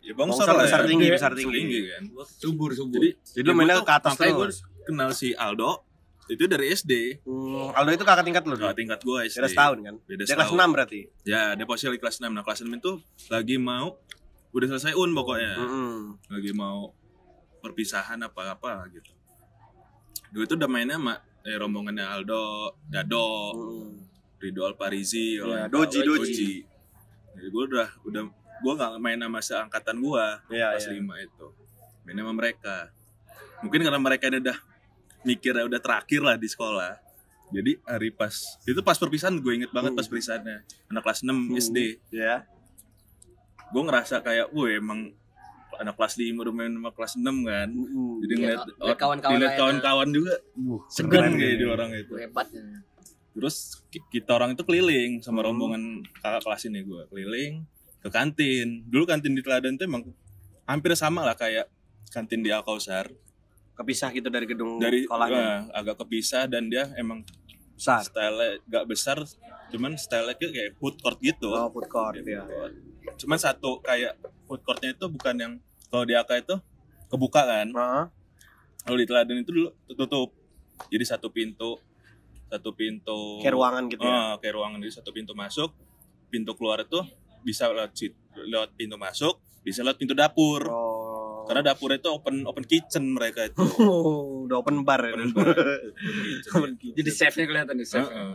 [0.00, 0.86] Ya bongsor, Bongsor, lah besar ya.
[0.86, 1.78] tinggi, besar tinggi.
[1.88, 2.94] kan Subur, subur.
[2.96, 4.46] Jadi jadi lu ya mainnya gua tuh- ke atas makanya gue
[4.82, 5.70] kenal si Aldo
[6.28, 9.78] itu dari SD Hmm, Aldo itu kakak tingkat lu Kakak tingkat gue SD beda setahun
[9.80, 10.62] kan beda dia kelas setahun.
[10.62, 12.92] 6 berarti ya dia posisi di kelas 6 nah kelas 6 itu
[13.28, 13.98] lagi mau
[14.50, 15.94] udah selesai un pokoknya Mm-mm.
[16.28, 16.90] lagi mau
[17.60, 19.10] perpisahan apa apa gitu
[20.30, 22.42] dulu itu udah mainnya sama eh, rombongannya Aldo
[22.84, 23.90] Dado Mm.
[24.38, 26.52] Ridho Alparizi Ya, tahu, Doji, Doji.
[27.32, 28.22] jadi gue udah udah
[28.58, 30.96] gue nggak main sama seangkatan gue Iya, kelas iya.
[30.96, 31.46] 5 itu
[32.02, 32.76] main sama mereka
[33.60, 34.58] mungkin karena mereka ini udah
[35.22, 36.96] mikirnya udah terakhir lah di sekolah
[37.50, 39.98] jadi hari pas itu pas perpisahan gue inget banget Hmm.
[39.98, 41.56] pas perpisahannya anak kelas 6 Hmm.
[41.58, 41.78] SD
[42.10, 42.44] ya
[43.66, 45.12] gue ngerasa kayak wah emang
[45.80, 47.68] anak kelas 5 udah main sama kelas 6 kan.
[47.68, 48.12] Mm-mm.
[48.20, 52.14] jadi Iya, ngeliat lihat kawan-kawan dilihat kawan-kawan juga Uh, segan kayak di orang itu.
[52.14, 52.46] Hebat.
[53.30, 55.46] terus ki- kita orang itu keliling sama Hmm.
[55.48, 55.82] rombongan
[56.14, 57.52] kakak kelas ini gue keliling
[57.96, 58.82] ke kantin.
[58.84, 60.02] Dulu kantin di Teladan tuh emang
[60.64, 61.70] hampir sama lah kayak
[62.08, 63.06] kantin di Al Kausar.
[63.72, 65.40] Kepisah gitu dari gedung dari sekolahnya?
[65.40, 67.24] eh, agak kepisah dan dia emang
[67.72, 68.04] besar?
[68.04, 69.16] style gak besar
[69.70, 71.48] cuman style kayak food court gitu.
[71.48, 72.34] Oh food court Gitu.
[72.34, 72.44] ya
[73.16, 75.52] cuman satu kayak food courtnya itu bukan yang
[75.90, 76.56] kalau di AK itu
[77.10, 77.68] kebuka kan?
[77.74, 78.04] Heeh.
[78.80, 80.32] kalau di Teladan itu dulu tutup.
[80.88, 81.76] Jadi satu pintu
[82.50, 84.14] satu pintu kayak ruangan gitu ya?
[84.14, 84.78] Ah, kayak ruangan.
[84.80, 85.70] Jadi satu pintu masuk
[86.32, 87.02] pintu keluar itu
[87.42, 87.92] bisa lewat
[88.46, 90.64] lewat pintu masuk bisa lewat pintu dapur.
[90.70, 91.44] Oh.
[91.44, 93.60] Karena dapur itu open open kitchen mereka itu.
[93.82, 95.12] Oh, udah open bar ya?
[95.18, 95.50] Open bar.
[96.56, 96.96] Open kitchen.
[96.96, 98.06] Jadi chefnya kelihatan nih, chef.
[98.06, 98.34] Heeh.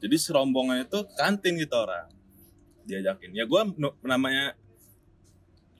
[0.00, 2.08] jadi serombongan itu kantin gitu orang.
[2.88, 3.36] Diajakin.
[3.36, 3.60] Ya gue
[4.00, 4.56] namanya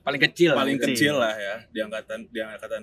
[0.00, 0.50] Paling kecil.
[0.56, 0.94] paling kecil.
[0.96, 1.56] kecil lah ya.
[1.68, 2.82] Di angkatan di angkatan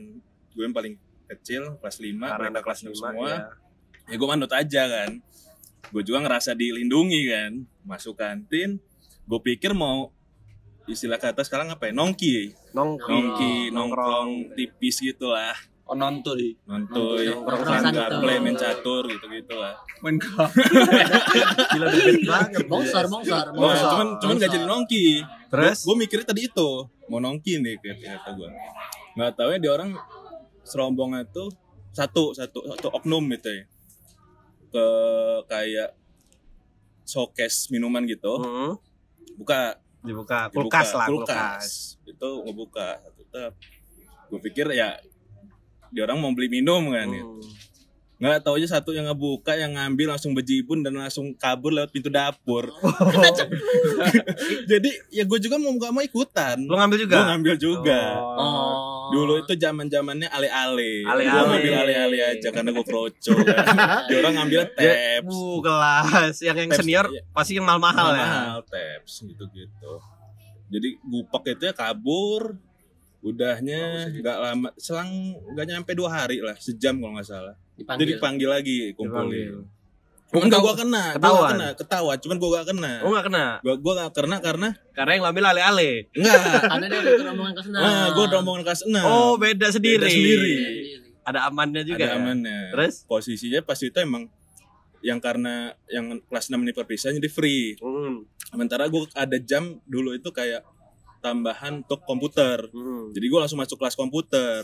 [0.54, 0.94] gue yang paling
[1.28, 3.40] kecil kelas 5 karena mereka kelas kelas 6 lima semua ya.
[4.08, 5.12] ya gue manut aja kan.
[5.92, 7.52] Gue juga ngerasa dilindungi kan
[7.88, 8.84] masuk kantin
[9.28, 10.12] gue pikir mau
[10.88, 11.94] istilah kata sekarang apa ya?
[11.94, 12.56] Nongki.
[12.72, 13.76] Nongkrong nongki nongkrong.
[13.76, 15.56] nongkrong tipis gitu lah
[15.88, 16.52] Oh, nonton di.
[16.68, 16.84] main
[17.64, 17.96] santai.
[17.96, 19.72] gaple main catur gitu gitu lah.
[20.04, 20.20] Main
[21.74, 22.68] gila bad banget.
[22.68, 23.88] Bongsor, bongsor, Wah, bongsor.
[23.96, 25.06] cuman cuman gak jadi nongki.
[25.48, 25.88] Terus?
[25.88, 26.70] Gue mikirnya tadi itu
[27.08, 28.50] mau nongki nih kayak kata gue
[29.18, 29.96] nggak tahu ya dia orang
[30.68, 31.48] serombongan itu
[31.96, 33.64] satu satu satu oknum gitu ya.
[34.68, 34.86] Ke
[35.48, 35.96] kayak
[37.08, 38.36] showcase minuman gitu.
[38.44, 38.76] Hmm.
[39.40, 39.80] buka.
[40.04, 40.52] Dibuka.
[40.52, 41.96] Dibuka, kulkas lah, kulkas.
[42.04, 43.00] itu ngebuka.
[43.16, 43.56] Tetap.
[44.28, 45.00] Gue pikir ya
[45.90, 47.26] dia orang mau beli minum kan gitu.
[47.38, 47.56] Hmm.
[48.18, 52.10] nggak tahu aja satu yang ngebuka yang ngambil langsung bejibun dan langsung kabur lewat pintu
[52.10, 52.66] dapur
[54.66, 57.14] jadi ya gue juga mau nggak mau ikutan Lu ngambil juga?
[57.16, 59.10] gue ngambil juga Oh.
[59.10, 61.30] dulu itu zaman zamannya ale-ale Ale-ale.
[61.30, 63.66] gue ngambil ale-ale aja karena gue kroco kan.
[64.08, 67.22] dia orang ngambil Ya, taps Bu, kelas yang yang Taps, senior iya.
[67.30, 68.26] pasti yang mahal-mahal ya.
[68.26, 69.94] mahal taps gitu gitu
[70.68, 72.58] jadi gupak itu ya kabur
[73.22, 75.10] udahnya nggak lama selang
[75.54, 78.00] nggak nyampe dua hari lah sejam kalau nggak salah Dipanggil.
[78.06, 79.76] jadi dipanggil lagi kumpulin Dipanggil.
[80.28, 82.94] Oh, enggak gua kena, gua nggak kena, ketawa, cuman gua gak kena.
[83.00, 83.46] Oh enggak kena.
[83.64, 85.92] Gua gua gak kena karena Karena yang ngambil ale-ale.
[86.12, 86.42] enggak.
[86.68, 87.78] Ada dia udah rombongan ke sana.
[87.80, 89.08] Ah, gua rombongan kelas 6.
[89.08, 90.04] Oh, beda sendiri.
[90.04, 90.54] Beda sendiri.
[91.24, 92.04] Ada amannya juga.
[92.04, 92.20] Ada ya?
[92.20, 92.60] amannya.
[92.76, 92.94] Terus?
[93.08, 94.28] Posisinya pas itu emang
[95.00, 97.80] yang karena yang kelas 6 ini perpisah jadi free.
[97.80, 98.28] Hmm.
[98.52, 100.60] Sementara gua ada jam dulu itu kayak
[101.20, 102.70] tambahan untuk komputer.
[102.70, 103.12] Hmm.
[103.12, 104.62] Jadi gua langsung masuk kelas komputer.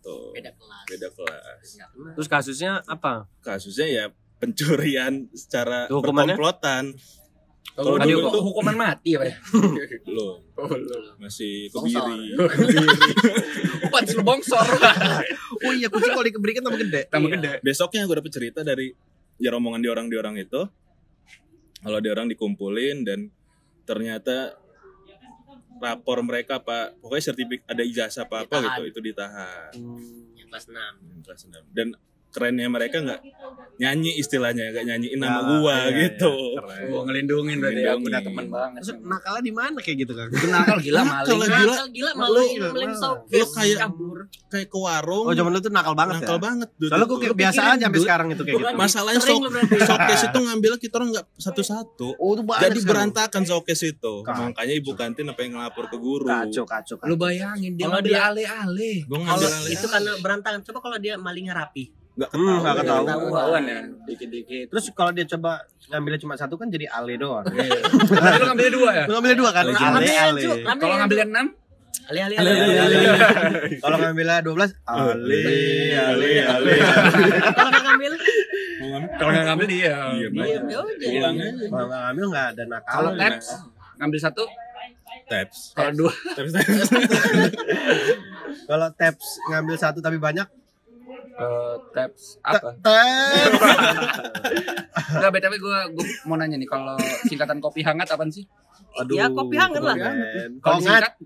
[0.00, 0.84] Tuh, Beda kelas.
[0.88, 1.66] beda kelas.
[2.12, 3.30] Terus kasusnya apa?
[3.38, 4.04] Kasusnya ya
[4.36, 6.90] pencurian secara Tuh, berkomplotan.
[7.72, 9.36] Kalau Kalau dulu itu tuh- hukuman mati apa ya?
[10.06, 10.42] Belum,
[11.16, 12.02] masih Bongsor.
[12.04, 12.34] kebiri.
[13.86, 14.66] Bukan lu bongsor.
[15.62, 17.06] Oh iya, kucing kalau dikeberikan tambah gede.
[17.06, 17.36] Tambah Iya.
[17.38, 17.52] gede.
[17.62, 18.90] besoknya gue dapet cerita dari
[19.38, 20.58] ya rombongan di orang di orang itu
[21.78, 23.30] kalau di orang dikumpulin dan
[23.84, 24.58] ternyata
[25.82, 28.70] rapor mereka pak pokoknya sertifikat ada ijazah apa apa Ditahan.
[28.70, 29.72] gitu itu ditahan
[30.32, 31.26] Yang kelas 6.
[31.26, 31.62] Kelas enam.
[31.70, 31.88] dan
[32.32, 33.20] kerennya mereka nggak
[33.74, 36.82] nyanyi istilahnya nggak nyanyiin nama Ya, gua iya, gitu Keren.
[36.86, 38.08] Gua ngelindungin berarti ya, Ngelindungin.
[38.08, 38.80] udah temen banget.
[38.80, 40.26] Terus nakalnya di mana kayak gitu kan?
[40.28, 41.26] Itu nakal gila maling.
[41.26, 44.18] Kalau gila Nakal gila malu Lu- maling lu- kayak- kabur.
[44.46, 46.42] kayak ke warung Oh, zaman lu tuh nakal banget nakal ya.
[46.42, 46.88] banget Dut.
[46.88, 48.76] Soalnya gue kayak Lu biasa pikirin, aja sampai sekarang itu kayak gitu.
[48.76, 49.20] masalahnya
[49.82, 55.26] showcase itu ngambilnya kita orang nggak satu-satu Oh, jadi berantakan showcase itu makanya ibu kantin
[55.26, 56.96] apa yang ngelapor ke guru Kacau, kacau.
[57.02, 58.92] Lu bayangin dia Kalau ngambil ale-ale.
[59.00, 60.60] gue Kalau ngambil alih itu karena berantakan.
[60.62, 61.90] Coba kalau dia malingnya rapi.
[62.12, 63.06] Nggak Hmm, ketahuan nggak ketahuan.
[63.24, 64.66] Ketahuan ya, dikit-dikit.
[64.68, 67.44] Terus kalau dia coba ngambilnya cuma satu kan jadi ale doang.
[68.10, 69.04] Berarti lu ngambilnya dua ya?
[69.08, 69.64] Lu ngambilnya dua kan?
[69.64, 70.42] Ale, Ale, ale.
[70.76, 71.46] Kalau ngambilnya enam,
[72.02, 72.34] Ali-ali.
[72.34, 72.98] Ale, ale, ale.
[73.84, 75.42] Kalau ngambilnya 12 ale,
[75.94, 76.72] ale, ale.
[77.56, 78.12] Kalau nggak ngambil,
[79.16, 79.94] kalau nggak ngambil dia.
[80.10, 80.58] Iya, iya,
[80.98, 81.28] ya.
[81.70, 82.92] Kalau nggak ngambil nggak ada nakal.
[82.92, 83.46] Kalau taps,
[84.02, 84.44] ngambil satu,
[85.30, 85.58] Taps.
[85.78, 86.52] kalau dua, taps.
[88.66, 90.44] Kalau taps ngambil satu tapi banyak,
[91.32, 92.76] eh, taps apa?
[92.80, 93.60] taps.
[95.16, 98.44] Enggak, BTW gue gue mau nanya nih kalau singkatan kopi hangat apaan sih?
[99.00, 99.16] Aduh.
[99.16, 99.96] Ya, kopi hangat lah.
[99.96, 101.02] Kalau Kongat.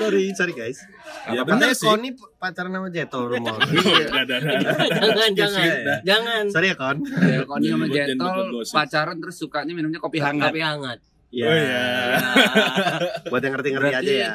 [0.00, 0.80] Sorry, sorry guys.
[1.28, 1.84] Ya bener sih.
[1.84, 3.56] Koni pacaran sama Jetol udah.
[3.60, 5.60] Jangan, jangan.
[5.60, 5.96] Iya.
[6.04, 6.44] Jangan.
[6.48, 6.96] Sorry ya Kon.
[7.04, 8.36] ya, dia sama Jetol
[8.72, 10.52] pacaran terus sukanya minumnya kopi hangat.
[10.52, 10.98] Kopi hangat.
[11.30, 11.46] Ya.
[11.46, 11.84] Oh iya.
[13.30, 14.34] Buat yang ngerti-ngerti aja ya.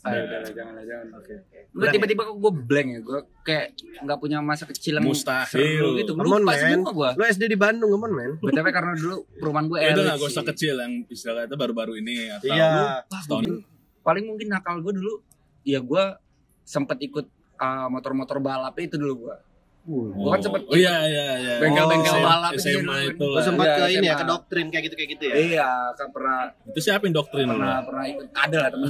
[0.00, 1.06] Ah, udah, jangan lah, jangan.
[1.16, 1.34] Oke.
[1.70, 3.66] Lu tiba-tiba kok gue blank ya, gue kayak
[3.98, 5.98] nggak punya masa kecil yang Mustahil.
[5.98, 6.14] gitu.
[6.14, 6.54] Come on, man.
[6.54, 7.10] semua gue.
[7.14, 8.32] Lu SD di Bandung, come on, men.
[8.38, 10.46] BTW karena dulu perumahan gue Ya elit nggak sih.
[10.46, 12.68] kecil yang istilah kata baru-baru ini atau Iya.
[13.04, 13.42] Wah, Setahun.
[13.42, 13.64] mungkin-
[14.00, 15.14] paling mungkin nakal gue dulu
[15.62, 16.04] ya gue
[16.62, 19.36] sempet ikut uh, motor-motor balap itu dulu gue
[19.88, 21.54] Gua kan sempet Oh iya iya iya.
[21.58, 23.08] bengkel-bengkel Oh, balap itu SMA dulu.
[23.08, 23.42] itu Lu lah.
[23.42, 25.34] sempat Iya, ke ini ya, ke doktrin kayak gitu kayak gitu ya.
[25.34, 28.86] iya kan pernah Itu siapa yang doktrin pernah pernah ikut ada lah dulu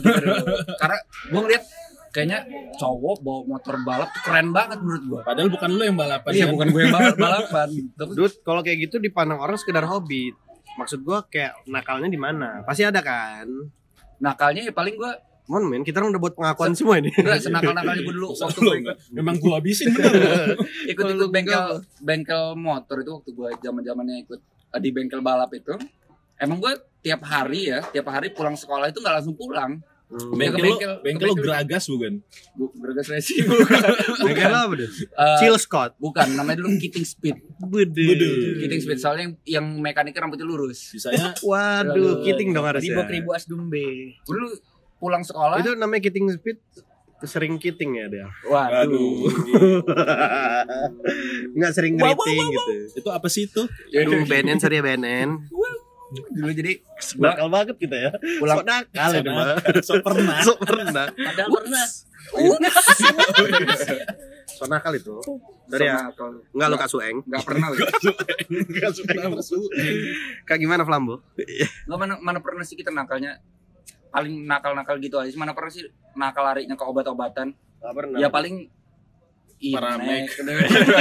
[0.75, 1.65] karena gue ngeliat
[2.09, 2.39] kayaknya
[2.75, 6.43] cowok bawa motor balap tuh keren banget menurut gue Padahal bukan lu yang balapan iya
[6.43, 6.53] kan?
[6.53, 10.33] bukan gue yang balap balapan Dut, kalau kayak gitu dipandang orang sekedar hobi.
[10.75, 12.63] Maksud gua kayak nakalnya di mana?
[12.63, 13.47] Pasti ada kan.
[14.19, 15.13] nakalnya ya paling gue
[15.49, 17.09] Mon men, kita orang udah buat pengakuan semua ini.
[17.11, 20.55] enggak senakal nakalnya gue dulu waktu gue ikut Memang gua habisin bener.
[20.93, 21.65] ikut ikut bengkel
[21.99, 25.73] bengkel motor itu waktu gue zaman zamannya ikut eh, di bengkel balap itu
[26.37, 30.33] emang gue tiap hari ya tiap hari pulang sekolah itu nggak langsung pulang Hmm.
[30.33, 32.25] Bengkel- Bengkel bengkel- bengkel- geragas bukan?
[32.57, 33.77] Bu, bergas racing bukan
[34.25, 34.89] Bengkel apa deh?
[34.89, 36.01] Eh, Chill Scott.
[36.01, 37.93] bukan namanya dulu Kitting Speed Bude.
[38.57, 42.25] Kitting Speed soalnya yang, yang mekaniknya rambutnya lurus Sisanya Waduh, Aduh.
[42.25, 42.89] kiting dong harusnya.
[42.89, 44.17] Ribu ribu asdumbe.
[44.25, 44.49] dulu
[44.99, 46.59] pulang sekolah Itu namanya kiting speed
[47.19, 48.27] sering kiting ya dia.
[48.47, 49.27] waduh Aduh.
[51.51, 52.73] Enggak sering wah, gitu.
[52.95, 53.67] itu apa sih itu?
[53.91, 55.51] Aduh, BNN sorry ya BNN.
[56.09, 56.81] dulu jadi
[57.21, 58.11] gua Nakal banget kita ya.
[58.41, 59.57] pulang Sok nakal ya, Mbak.
[59.85, 60.39] So pernah.
[60.47, 61.07] Sok pernah.
[61.13, 61.87] Padahal pernah.
[64.49, 65.15] Sok nakal itu.
[65.69, 66.09] Sorry ya.
[66.55, 67.17] Enggak lo kasueng.
[67.29, 67.79] nggak pernah loh.
[68.49, 69.69] Enggak suka masuk.
[70.49, 71.21] Kayak gimana Flambo?
[71.85, 73.43] Nggak mana mana pernah sih kita nakalnya
[74.09, 78.19] paling nakal nakal gitu aja sih mana pernah sih nakal larinya ke obat-obatan Enggak pernah.
[78.19, 78.57] ya paling
[79.59, 80.31] Paramek.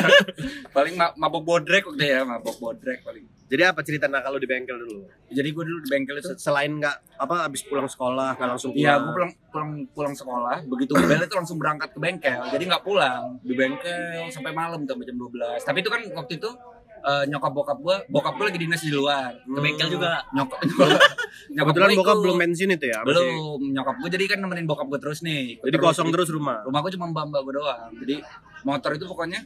[0.76, 3.22] Paling ma- mabok bodrek waktu ya, mabok bodrek paling.
[3.48, 5.06] Jadi apa cerita nakal lu di bengkel dulu?
[5.30, 8.82] Jadi gue dulu di bengkel itu Selain nggak apa abis pulang sekolah nggak langsung pulang.
[8.82, 12.42] Iya, gue pulang pulang pulang sekolah, begitu bel itu langsung berangkat ke bengkel.
[12.50, 15.62] Jadi nggak pulang di bengkel sampai malam tuh sampai jam 12.
[15.62, 16.50] Tapi itu kan waktu itu
[17.00, 19.32] eh, nyokap bokap gue, bokap gue lagi dinas di luar.
[19.38, 20.22] Ke bengkel juga.
[20.30, 21.00] Nyokap nyokap,
[21.48, 22.24] nyokap Kebetulan bokap ikut.
[22.24, 23.00] belum pensiun itu ya?
[23.00, 25.60] masih- belum nyokap gue jadi kan nemenin bokap gue terus nih.
[25.60, 26.62] Jadi kosong Jadi terus rumah.
[26.64, 27.90] Rumah gue cuma mbak mbak gue doang.
[27.98, 28.16] Jadi
[28.62, 29.40] motor itu pokoknya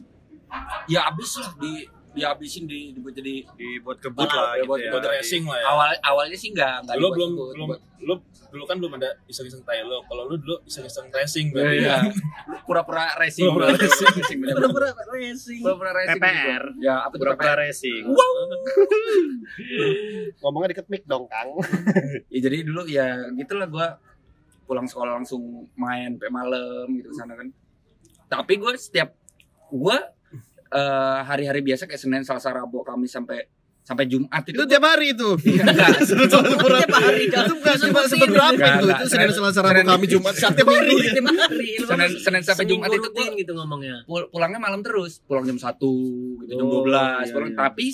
[0.86, 4.90] ya habis lah di dihabisin di dibuat jadi Dibuat kebut Ah, lah gitu buat- ya.
[4.90, 7.50] buat racing lah ya awal awalnya sih nggak nggak lu belum kebut.
[7.54, 8.14] belum Buat- lu
[8.52, 11.96] dulu kan belum ada iseng-iseng tai lo kalau lu dulu iseng-iseng racing Iya, berarti iya.
[12.68, 14.68] pura-pura racing Pura-pura pura-pura racing bener-bener.
[14.68, 15.60] Pura-pura racing.
[15.62, 16.64] pura-pura racing PPR.
[16.68, 16.82] gitu.
[16.82, 18.04] ya apa tuh Pura-pura racing.
[20.38, 21.50] Ngomongnya deket mic dong, Kang.
[22.34, 23.88] ya jadi dulu ya gitulah gua
[24.64, 27.50] pulang sekolah langsung main sampai malam gitu sana kan
[28.26, 29.12] tapi gue setiap
[29.68, 29.98] gue
[30.72, 33.44] eh, hari-hari biasa kayak Senin Selasa Rabu Kamis sampai
[33.82, 35.30] sampai Jumat itu Itu tiap hari itu.
[35.42, 37.22] enggak Tiap hari.
[37.26, 38.86] Itu bukan cuma seberapa Enggak, itu.
[38.86, 39.00] enggak.
[39.00, 40.94] Itu Senin Selasa Rabu Kamis Jumat setiap hari.
[41.82, 44.06] Senin Senin sampai Jumat itu rutin gitu ngomongnya.
[44.06, 45.76] pul- pulangnya malam terus pulang jam 1
[46.40, 46.94] gitu jam Oh, 12
[47.26, 47.58] iya, pulang iya.
[47.58, 47.86] tapi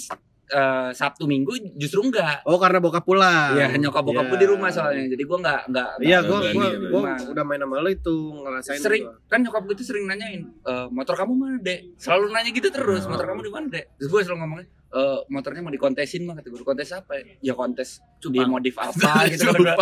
[0.49, 3.53] eh, Sabtu Minggu justru enggak Oh, karena bokap pulang.
[3.53, 4.29] Iya, nyokap bokap Iya.
[4.29, 5.05] gue di rumah soalnya.
[5.07, 7.23] Jadi gue nggak nggak Iya, nggak gua berani gua ya, gua berani.
[7.27, 9.27] udah main sama lo itu ngerasain sering gua.
[9.27, 13.03] kan nyokap gue tuh sering nanyain e, motor kamu mana dek selalu nanya gitu terus
[13.03, 13.09] Oh.
[13.09, 16.47] motor kamu di mana dek terus gue selalu ngomongnya e, motornya mau dikontesin mah kata
[16.47, 17.23] gue kontes apa ya?
[17.41, 19.77] ya kontes di modif apa gitu kan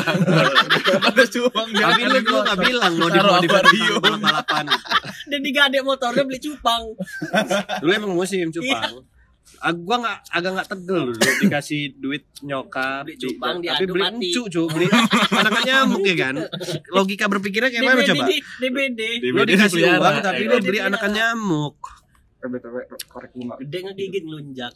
[1.03, 4.01] ada cupang Tapi lu gua enggak bilang mau di Taruh mau di akuarium.
[4.19, 4.65] balapan.
[5.29, 6.83] Dan digadek motornya beli cupang.
[7.79, 9.01] Dulu emang musim cupang.
[9.59, 14.03] Ah, gua nggak agak nggak tegel dulu dikasih duit nyokap Beli cupang, tapi diadu beli
[14.05, 14.85] encu cu beli.
[15.31, 16.35] Anakan nyamuk ya kan?
[16.89, 18.23] Logika berpikirnya kayak mana DBD coba?
[18.27, 19.01] Di- DBD.
[19.31, 20.63] lo dikasih uang tapi lo kan?
[20.63, 21.75] beli anakan nyamuk
[23.05, 24.73] korek gue nggak Gede ngegigit ngelunjak.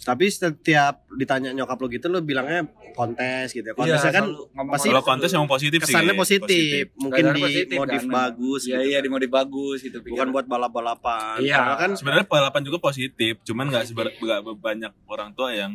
[0.00, 4.72] tapi setiap ditanya nyokap lo gitu lo bilangnya kontes gitu ya kontesnya kan selalu ngomong
[4.72, 8.10] pasti kalau kontes emang positif sih kesannya positif, mungkin Kesannya di positif, modif kan.
[8.12, 9.02] bagus iya gitu iya kan.
[9.02, 10.28] di modif bagus gitu bukan pikiran.
[10.30, 11.56] buat balap-balapan Iya.
[11.56, 13.84] Karena kan sebenarnya balapan juga positif cuman nggak
[14.56, 15.72] banyak orang tua yang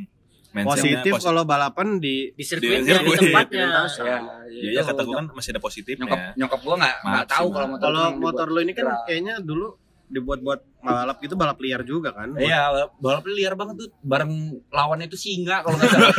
[0.58, 3.20] positif kalau balapan di Di sirkuitnya, di, sirkuit.
[3.22, 3.66] tempatnya.
[3.68, 6.02] ya, Iya, ya, kata gue kan masih ada positifnya.
[6.02, 9.36] nyokap nyokap gue nggak nggak tahu kalau motor kalau yang motor lo ini kan kayaknya
[9.40, 9.68] dulu
[10.08, 13.90] dibuat-buat balap gitu balap liar juga kan Iya, balap liar banget tuh.
[14.00, 14.32] Bareng
[14.72, 16.16] lawannya itu singa kalau nggak salah.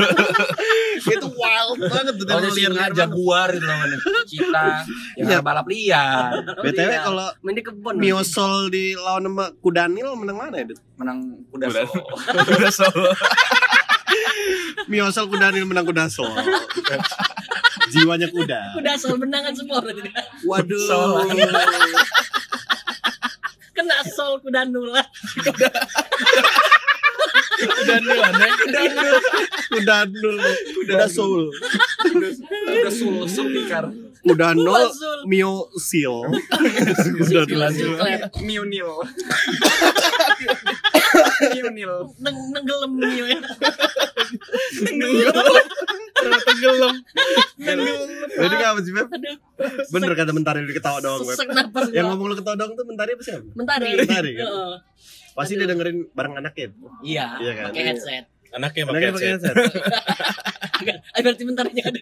[1.16, 3.98] itu wild banget tuh Lawannya singa, jaguar gitu lawannya.
[4.29, 4.85] Cita,
[5.16, 5.38] ya Iya.
[5.40, 6.31] balap liar.
[6.68, 7.01] btw Iya.
[7.01, 7.94] kalau Main di kebun.
[7.96, 10.64] Miosol di lawan sama Kudanil menang mana ya?
[10.68, 10.79] Dut?
[11.01, 12.05] Menang kuda Udah, solo.
[12.61, 13.11] udah solo.
[14.85, 16.29] Miosol Kudanil menang Kudasol.
[17.88, 18.77] Jiwanya kuda.
[18.77, 20.12] Udah sol benangan semua berarti.
[20.44, 21.24] Waduh.
[23.79, 25.03] Kena sol kuda nula.
[27.62, 28.51] Kudanil aneh.
[28.59, 29.14] Kudanil.
[29.71, 30.37] Kudanil.
[30.75, 31.55] Kuda Soul.
[32.03, 33.87] Kuda solo sultikar.
[34.27, 35.19] Kudanol Sul.
[35.31, 36.27] Miosil.
[37.31, 38.35] Siklet.
[38.43, 38.91] Miunil.
[41.55, 41.93] Miunil.
[42.23, 43.41] Neng nenggelem nih ya.
[46.19, 46.97] Tenggelam.
[48.39, 49.07] Jadi apa sih, Beb?
[49.09, 49.37] Aduh.
[49.91, 51.39] Bener kata Mentari lu ketawa doang, Beb.
[51.95, 53.47] Yang ngomong lu ketawa doang tuh Mentari apa siapa?
[53.55, 53.95] Mentari.
[53.97, 54.47] Mentari, kan?
[54.47, 54.75] Heeh.
[55.39, 56.75] Pasti dia dengerin bareng anaknya.
[57.07, 57.27] Iya.
[57.39, 57.65] Iya kan?
[57.71, 58.25] Pakai headset.
[58.49, 59.39] Anaknya pakai headset.
[59.39, 59.57] headset.
[61.15, 62.01] Ah, berarti mentarinya ada.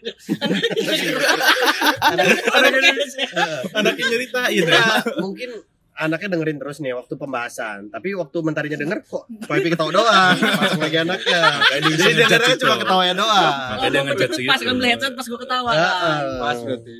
[3.76, 5.00] Anaknya nyeritain Ya, ya.
[5.20, 5.50] mungkin
[5.96, 7.88] anaknya dengerin terus nih waktu pembahasan.
[7.88, 10.36] Tapi waktu mentarinya denger kok Pipi ketawa doang.
[10.36, 11.40] Pasang lagi anaknya.
[11.72, 13.52] Jadi dengernya cuma ketawanya doang.
[13.80, 14.50] Makanya dia segitu.
[14.52, 15.70] Pas kan beli headset pas gua ketawa.
[15.72, 16.20] Heeh.
[16.38, 16.96] Pas berarti.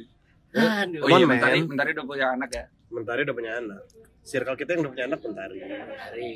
[0.57, 1.01] Aduh.
[1.05, 2.65] Oh iya, mentari, mentari udah punya anak ya.
[2.89, 3.81] Mentari udah punya anak.
[4.27, 5.57] Circle kita yang udah punya anak Mentari.
[5.61, 6.31] Mentari.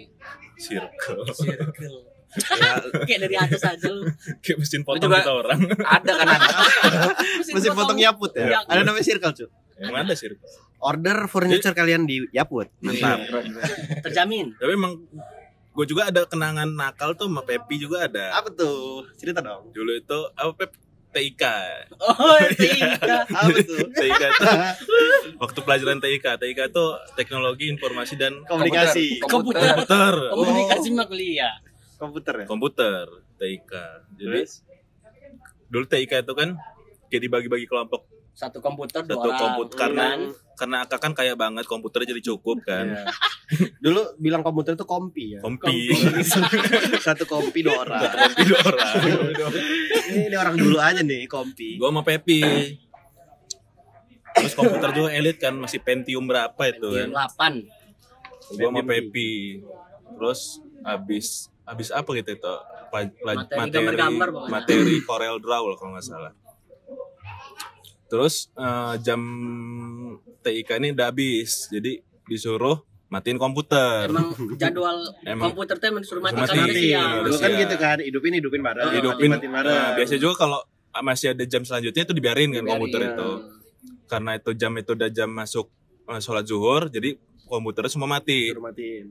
[0.54, 1.20] Circle.
[1.32, 1.96] Circle.
[2.30, 4.06] Ya, Kayak dari atas aja lu.
[4.38, 5.58] Kayak mesin potong juga- kita orang.
[5.82, 6.50] Ada kan anak.
[7.58, 8.46] Masih potong Yaput ya.
[8.46, 8.58] Iya.
[8.70, 9.46] Ada namanya Circle, cu.
[9.80, 10.44] Emang ada circle.
[10.80, 12.68] Order furniture kalian di Yaput.
[12.84, 13.24] Mantap.
[13.28, 13.56] Keren.
[14.04, 14.52] Terjamin.
[14.56, 15.00] Tapi emang
[15.70, 18.36] gue juga ada kenangan nakal tuh sama Pepi juga ada.
[18.36, 19.08] Apa tuh?
[19.16, 19.72] Cerita dong.
[19.72, 20.72] Dulu itu apa Pep?
[21.10, 21.42] TIK.
[21.98, 23.26] Oh, tiga.
[23.26, 23.82] Apa tuh?
[23.90, 24.46] TIK itu
[25.42, 26.38] waktu pelajaran TIK.
[26.38, 26.84] TIK itu
[27.18, 29.18] teknologi informasi dan Komunikasi.
[29.26, 29.74] Komputer.
[29.74, 30.14] komputer.
[30.30, 31.54] Komunikasi mah kuliah.
[31.98, 32.46] Komputer ya.
[32.46, 33.04] Komputer
[33.42, 33.72] TIK.
[34.22, 34.62] Jadi Terus?
[35.66, 36.54] dulu TIK itu kan
[37.10, 38.06] kayak dibagi-bagi kelompok
[38.40, 39.36] Satu komputer dua satu orang.
[39.38, 40.20] komputer karena Kan?
[40.56, 42.88] karena akak kan kaya banget komputernya jadi cukup kan.
[42.88, 43.04] Iya.
[43.84, 45.40] Dulu bilang komputer itu kompi ya.
[45.40, 45.92] Kompi.
[47.06, 48.00] Satu kompi dua orang.
[48.00, 48.88] Kompi dua orang.
[50.10, 51.76] Ini, ini orang dulu aja nih kompi.
[51.76, 52.40] Gua sama Pepi.
[54.32, 57.52] Terus komputer juga elit kan masih Pentium berapa itu Pentium kan.
[57.60, 57.78] 8.
[58.50, 59.62] gue sama Pepi
[60.10, 60.40] terus
[60.82, 61.26] habis
[61.62, 62.54] habis apa gitu itu
[62.90, 63.94] Pa- pela- Materi materi
[64.26, 64.50] pokoknya.
[64.50, 66.32] materi Corel Draw lah kalau nggak salah
[68.10, 69.20] terus eh, jam
[70.42, 75.50] TIK ini udah habis jadi disuruh matiin komputer Emang jadwal Emang.
[75.50, 76.50] komputer tuh emang disuruh mati Mati.
[76.54, 77.10] karena siang.
[77.26, 78.90] Dulu kan gitu kan, hidupin hidupin bareng.
[78.94, 79.74] hidupin mati bareng.
[79.74, 80.60] nah, biasa juga kalau
[81.02, 83.10] masih ada jam selanjutnya itu dibiarin kan Dibiarin, komputer iya.
[83.14, 83.30] itu
[84.06, 85.66] karena itu jam itu udah jam masuk
[86.06, 87.14] eh, sholat zuhur jadi
[87.46, 89.06] komputernya semua mati Suruh matiin.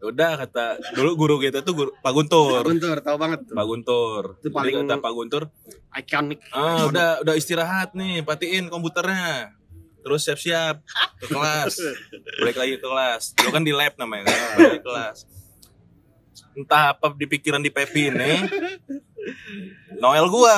[0.00, 2.64] Udah kata dulu guru kita tuh guru, Pak Guntur.
[2.64, 3.52] Guntur, tahu banget tuh.
[3.52, 4.22] Pak Guntur.
[4.36, 5.42] Itu Jadi paling- kata Pak Guntur
[5.90, 6.38] Iconic.
[6.50, 9.52] ah udah udah istirahat nih patiin komputernya.
[10.00, 10.80] Terus siap-siap
[11.20, 11.76] ke kelas.
[12.40, 13.22] Balik lagi ke kelas.
[13.36, 14.38] Dulu kan di lab namanya kan?
[14.56, 15.18] Balik ke kelas.
[16.50, 18.32] Entah apa di pikiran di Pepi ini
[20.00, 20.56] Noel gua.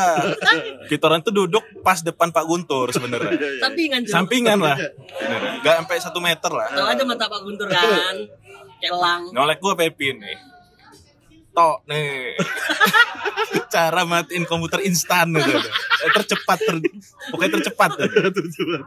[0.86, 3.34] Kita orang tuh duduk pas depan Pak Guntur sebenarnya.
[3.58, 4.78] Sampingan sampingan lah.
[4.78, 5.58] Bener.
[5.58, 6.70] nggak sampai satu meter lah.
[6.70, 8.14] Tahu aja mata Pak Guntur kan.
[8.82, 9.30] Kelang.
[9.30, 10.36] nolek gua Pepi nih
[11.52, 12.34] tok nih
[13.74, 15.52] cara matiin komputer instan gitu
[16.02, 16.74] Eh, tercepat ter,
[17.30, 17.90] pokoknya tercepat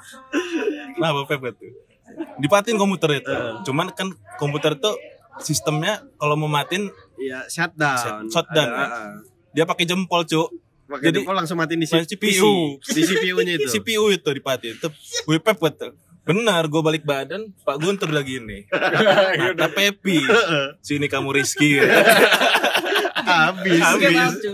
[0.99, 1.65] nah Pep gitu
[2.37, 4.95] dipatiin komputer itu cuman kan komputer tuh
[5.37, 8.27] sistemnya kalau mau matiin Iya, shutdown.
[8.27, 8.85] Shutdown, Ada, ya?
[8.85, 9.15] ah.
[9.51, 10.51] dia pakai jempol cuk
[10.85, 12.05] Pakai Jadi- jempol langsung matiin di CPU.
[12.05, 12.53] CPU.
[12.77, 13.67] Di CPU-nya itu.
[13.71, 14.87] CPU itu dipatiin itu
[15.21, 15.87] gue Pep gitu
[16.25, 18.65] benar gue balik badan Pak Guntur lagi nih
[19.53, 20.19] kata Pepi
[20.81, 21.77] sini kamu Rizky
[23.25, 23.81] Habis.
[23.81, 24.37] Oke, Habis.
[24.37, 24.53] cuy.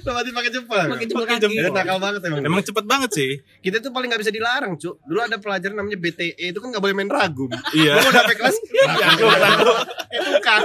[0.00, 0.80] Lo matiin pakai jempol.
[0.80, 1.52] Pakai jempol kaki.
[1.52, 2.40] Ya, nakal banget emang.
[2.40, 4.96] emang cepet banget sih kita tuh paling nggak bisa dilarang, Cuk.
[5.04, 7.52] Dulu ada pelajaran namanya BTE itu kan nggak boleh main ragum.
[7.76, 8.56] iya Lu udah sampai kelas
[9.04, 9.76] ragum, ragum.
[10.08, 10.60] Itu kan.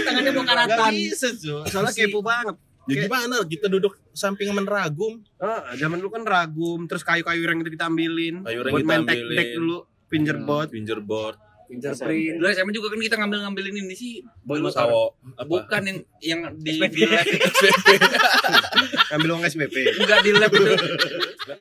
[0.00, 0.92] Tangannya mau karatan.
[0.96, 1.62] bisa, Cuk.
[1.68, 2.56] Soalnya kepo banget.
[2.88, 7.60] Ya gimana kita duduk samping men ragum Ah, zaman dulu kan ragum, terus kayu-kayu yang
[7.62, 8.42] kita ambilin.
[8.42, 9.36] Kayu buat kita main tek ambilin.
[9.38, 9.76] deck dulu,
[10.08, 10.68] fingerboard.
[10.72, 11.36] fingerboard
[11.68, 14.24] Dulu SMA juga kan kita ngambil-ngambilin ini sih.
[14.40, 15.12] Dulu sawo
[15.44, 17.28] Bukan yang yang di, di lab
[19.12, 19.76] Ngambil uang SPP.
[20.00, 20.72] enggak di lab itu.